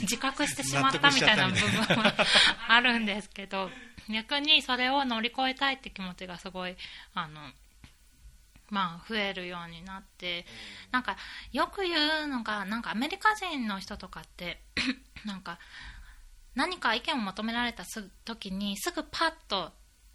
[0.00, 2.14] 自覚してしまったみたいな部分は
[2.68, 3.70] あるんですけど
[4.10, 6.76] 逆にそれを乗り越えたいって気持ちがすごい
[7.14, 7.52] あの
[8.70, 10.44] まあ、増えるようになって
[10.90, 11.16] なんか
[11.52, 14.60] よく言うのがなんかアメリカ人の人とかって
[15.24, 15.58] なんか
[16.54, 19.70] 何か意見を求められたす時にすぐパッと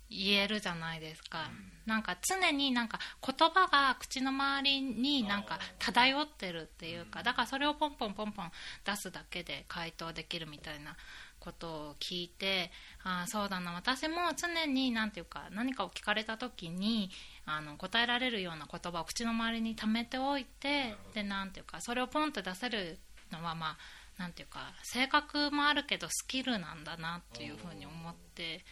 [0.10, 1.50] 言えるじゃないですか、
[1.86, 8.52] なんか常になんか言葉が口の周りになんか漂ってるっていうかだからそれをポンポンポンポン
[8.86, 10.96] 出すだけで回答できるみたいな
[11.40, 12.72] ことを聞いて
[13.04, 17.10] ああそうだな私も常に何ていうか何かを聞かれた時に
[17.46, 23.00] あの答えられるような言葉を口の周りに溜めておいてでなんていうかそれをポンと出せる
[23.32, 23.78] のはまあ
[24.18, 28.64] なんていうか性格もあるけどスキルなんだなっていうふうに思って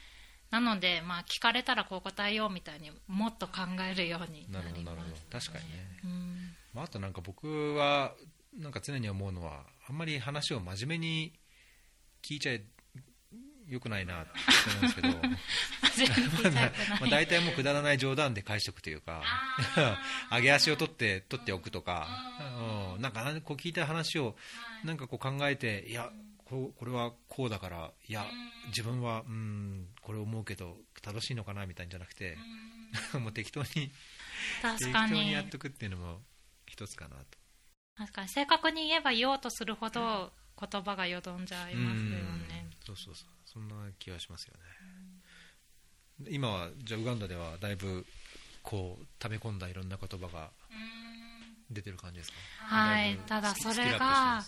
[0.51, 5.39] なので、まあ、聞かれたらこう答えようみたいにもっと考えるようになります、ね、なるほど。
[5.39, 6.36] 確かにね、うん。
[6.74, 8.13] まあ、あとなんか僕は
[8.57, 11.34] なんか常に思うのはあんまり話を真面目に
[12.22, 12.53] 聞いちゃ
[13.72, 14.32] よくないなって
[14.67, 15.07] 思うんですけど。
[16.99, 19.24] まあ大体もうくだらない冗談で返しておくというか。
[20.30, 22.07] 上 げ足を取って取っておくとか、
[22.95, 24.36] うん、なんかこう聞いた話を
[24.84, 26.11] なんかこう考えていや
[26.43, 28.26] ここれはこうだからいや
[28.67, 32.38] 自分はうんこれ思うけど正しいのかなみたいじゃなくて
[33.17, 33.91] もう適当に適
[34.91, 36.22] 当にやっとくっていうのも
[36.65, 37.38] 一つかなと。
[37.95, 38.30] 確かに。
[38.30, 40.34] 正確に言えば言おうとするほど
[40.70, 44.59] 言葉がよどんじゃいますよねそうそうそうそんな気がしますよね
[46.30, 48.05] 今はじゃあウガンダではだいぶ
[48.64, 50.49] こう溜め込んだいろんな言葉が
[51.72, 52.38] 出てる感じですか？
[52.76, 54.43] はいただそれが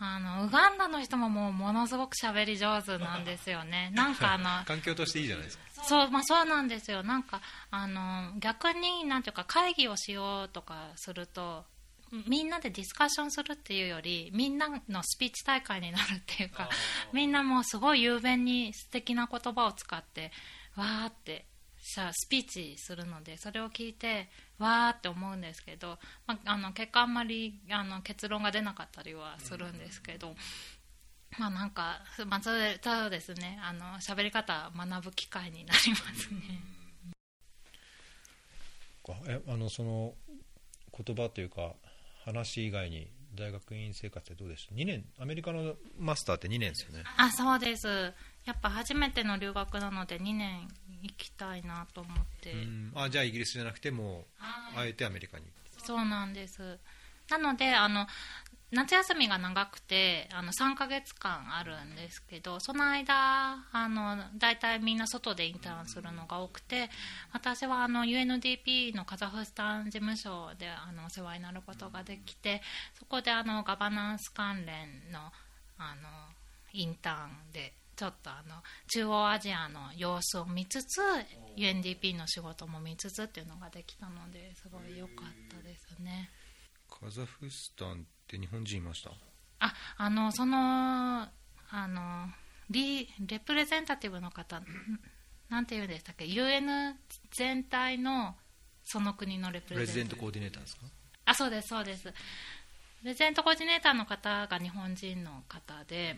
[0.00, 3.90] あのウガンダの人ももうものすごく喋り上手なんですよね。
[3.96, 5.64] なんかあの環境としていいじゃないですか。
[5.88, 7.02] そうまあそうなんですよ。
[7.02, 7.40] なんか
[7.72, 11.64] あの逆になんていうか会議をしようとかすると。
[12.26, 16.68] みんなでディスカッションするっていうよりみんなのスピーチ大会になるっていうか
[17.12, 20.32] みんなもうすごい雄弁に素敵な言葉を使って
[20.76, 21.46] わーって
[21.80, 24.28] スピーチするのでそれを聞いて
[24.58, 30.34] わーって思うんですけど、まあ、あの結果あんまりあの結論が出なかったりはするんですけど、
[31.38, 32.52] まあなんか、まあ、た
[32.82, 33.58] だですね。
[33.62, 36.60] あの喋り方学ぶ機会になりますね。
[39.26, 40.14] えあのその
[41.04, 41.74] 言葉というか
[42.28, 45.04] 話以外に大学院生活ってどうでした？2年。
[45.18, 47.04] アメリカのマスターって2年ですよね。
[47.16, 47.86] あそうです。
[48.44, 50.68] やっぱ初めての留学なので2年
[51.02, 52.54] 行きたいなと思って。
[52.94, 55.44] あじゃあイギリスじゃなくてもあえてアメリカに
[55.78, 56.78] そうなんです。
[57.30, 58.06] なのであの
[58.70, 66.90] 夏休みが長くてあの3ヶ月間あるんですけどその間あの大体みんな外でインターンするのが多くて
[67.32, 72.60] 私はあの UNDP のカザフスタン事務所であのお世話になることができて
[72.98, 75.20] そこであのガバナンス関連の
[75.78, 76.08] あの
[76.74, 78.56] インターンでちょっとあの
[78.88, 81.00] 中央アジアの様子を見つつ
[81.56, 86.28] UNDP の仕事も見つつっていうのができたのですごい良かったですね
[86.88, 89.10] カザフスタンって日本人いました？
[89.60, 91.28] ああのそのあ
[91.88, 92.28] の
[92.70, 94.64] リレプレゼンタティブの方ん
[95.48, 96.94] なんていうんでしたっけ？UN
[97.30, 98.34] 全体の
[98.84, 100.82] その国のレププレレゼントコーディネーターですか？
[101.26, 102.04] あそうですそうです。
[102.04, 102.12] プ
[103.04, 106.16] レゼントコーディネーターの方が日本人の方で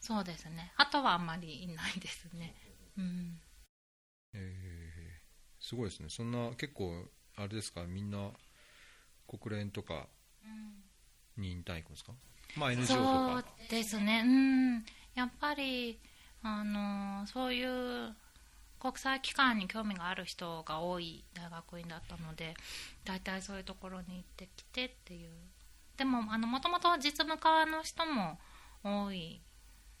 [0.00, 0.72] そうですね。
[0.76, 2.54] あとはあんまりいないですね。
[2.98, 3.40] うん。
[4.34, 4.90] えー
[5.62, 6.08] すごいですね。
[6.08, 7.04] そんな結構
[7.36, 7.84] あれですか？
[7.84, 8.30] みんな
[9.38, 10.06] 国連とか
[11.36, 12.12] にインターン行くんですか？
[12.56, 13.04] まあ NGO とそう
[13.42, 14.22] かですね。
[14.26, 14.84] うん。
[15.14, 15.98] やっぱり
[16.42, 18.14] あのそういう
[18.80, 22.54] 国際機関に興味がある人が多い大学院だったので
[23.04, 25.30] 大体そういうところに行ってきてっていう。
[25.96, 28.38] でももともと実務家の人も
[28.82, 29.42] 多い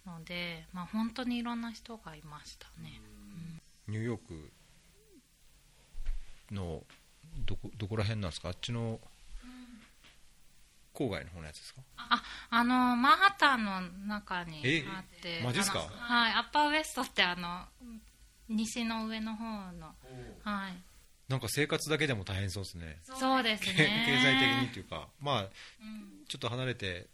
[0.06, 3.02] ので、まあ、本当にいろんな人がいましたね、
[3.86, 4.50] ニューヨーク
[6.50, 6.82] の
[7.44, 8.48] どこどこら辺なんですか？
[8.48, 8.98] あっちの
[10.94, 11.80] 郊外の方のやつですか？
[11.96, 15.78] ああのマンハッタンの中にえあってマジっすか？
[15.80, 17.64] はいアッパーウエストってあの
[18.48, 19.94] 西の上の方の
[20.42, 20.82] はい。
[21.28, 22.98] なんか生活だけでも大変そうですね。
[23.04, 25.46] そうですけね 経済的にっていうかまあう
[25.84, 26.24] ん。
[26.28, 27.06] ちょっと離れて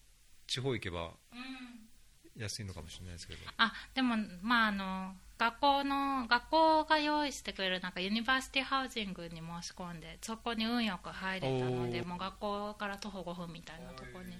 [0.46, 2.42] 地方行けばうん。
[2.42, 3.40] 安いのかもしれないですけど。
[3.58, 14.34] あでもまああの学校の学校が用意してくれるなんかユニバーシティハウジングに申し込んでそこに運よく入れたのでもう学校から徒歩5分みたいなところに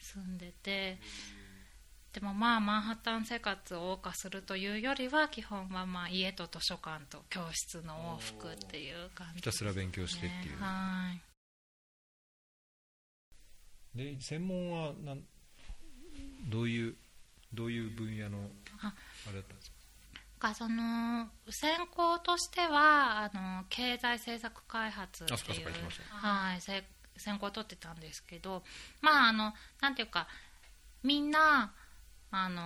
[0.00, 0.98] 住んでて
[2.12, 10.56] でもまあマンハッタン生活を謳歌するというよりは基本はまあ家と図書館と教室の往復っていう感じひたすら勉強してっていう。
[10.56, 11.20] ねはい。
[13.98, 15.22] で専門はなん
[16.48, 16.96] どういう
[17.52, 18.38] どういう分野の
[18.82, 18.92] あ
[19.28, 19.76] あれだったんですか？
[20.40, 25.66] がその専攻としてはあの経済政策開発っていう
[26.10, 26.82] はいせ
[27.16, 28.62] 専攻を取ってたんですけど
[29.02, 30.26] まああのなんていうか
[31.02, 31.72] みんな
[32.30, 32.62] あの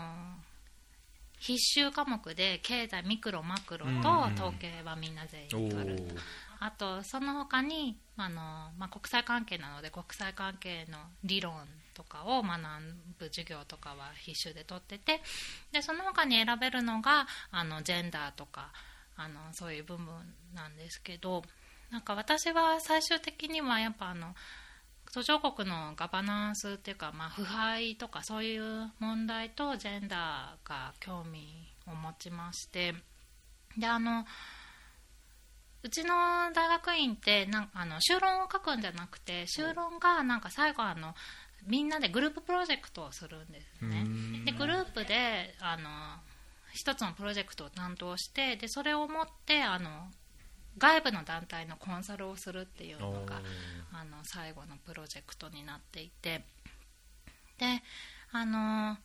[1.38, 3.90] 必修科目で経済ミクロマクロと
[4.34, 6.18] 統計はみんな全お員取るー。
[6.60, 8.40] あとその他にあの、
[8.78, 11.52] まあ、国際関係なので国際関係の理論
[11.94, 12.60] とかを学
[13.18, 15.22] ぶ授業とかは必修で取ってて
[15.72, 18.72] でその他に選べるのがあのジェンダーとか
[19.16, 20.06] あのそういう部分
[20.54, 21.42] なんですけど
[21.90, 24.34] なんか私は最終的にはやっぱあの
[25.12, 31.46] 途上国のガバナンスっていうか、まあ、腐敗とかそういう問題とジェンダーが興味
[31.86, 32.94] を持ちまして
[33.78, 34.24] であの
[35.84, 36.14] うちの
[36.54, 41.14] 大学院ってなんあの修論を書くんじゃなくて修論がなんか最後あの
[41.66, 44.04] みんなでグループプロジェクトをするんですね。
[44.44, 45.88] でグループであの
[46.72, 50.08] 一つのプロジェクトを担当してでそれを持ってあの
[50.78, 53.40] 外部の団体のコンサルをするっていうのが
[53.92, 56.44] あの最後のプロジェクトになっていて。
[57.58, 57.82] で
[58.32, 58.96] あの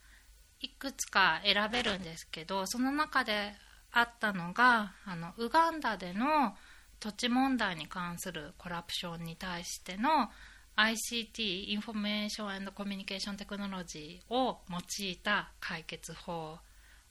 [0.60, 3.54] いくつか選べるんですけどその中で
[3.92, 6.56] あったのがあのウガンダでの
[7.00, 10.30] 土地問題に関する corruption に対しての
[10.80, 16.58] ICT Information Communication Technology を用いた解決法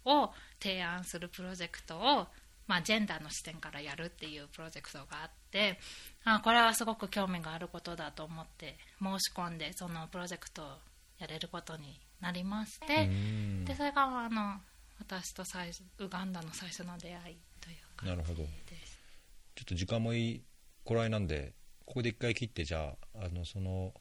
[0.07, 2.27] を提案するプロジェクトを、
[2.67, 5.79] まあ、ジェンダーの視点からやるっていうプロジェクトがあって
[6.25, 10.67] あこれはすごく興味があることだと思って申し込んでそのプロジェクトを
[11.19, 13.09] やれることになりまして、
[13.65, 14.55] でそれがあの
[15.01, 18.43] 私と最初ウガンダの最初の出会いという感なるほど。
[18.45, 18.99] じです
[19.57, 20.43] ちょっと時間もいい
[20.85, 21.53] 頃合いなんで
[21.89, 23.95] ここで一回切ってじゃああのその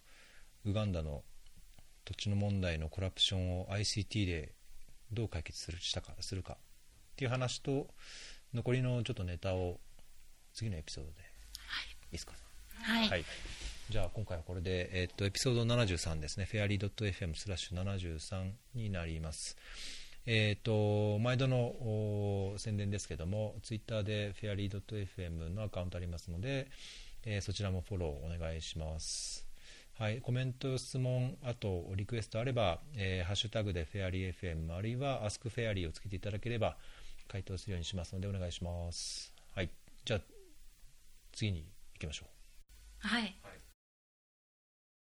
[0.66, 1.24] ウガンダの
[2.04, 4.52] 土地の問題のコラプションを ICT で
[5.14, 6.58] どう解決するしたかするかっ
[7.16, 7.88] ていう話と
[8.54, 9.80] 残りのちょっとネタを
[10.54, 11.22] 次のエピソードで、い、
[12.10, 12.34] いですか？
[12.82, 13.26] はい、はい、
[13.90, 16.46] じゃあ今回はこれで、えっとエピソード73ですね。
[16.52, 19.56] fairly.fm スラッシュ73になります。
[20.26, 26.68] えっと毎度のお宣伝ですけどもツイッターで fairly.fm のアカウントありますので、
[27.30, 29.46] えーそちらもフォローお願いします
[30.00, 36.78] はい、コメント、質問、あとリクエストあれば、えーハッシュタグで FairlyFM あるいは AskFairly をつけていただければ
[37.28, 39.34] 回答するようにしますのでお願いします。
[39.56, 39.72] はい、
[40.06, 40.22] じゃあ
[41.32, 41.66] 次に
[41.96, 43.08] 行きましょう。
[43.08, 43.67] はいはい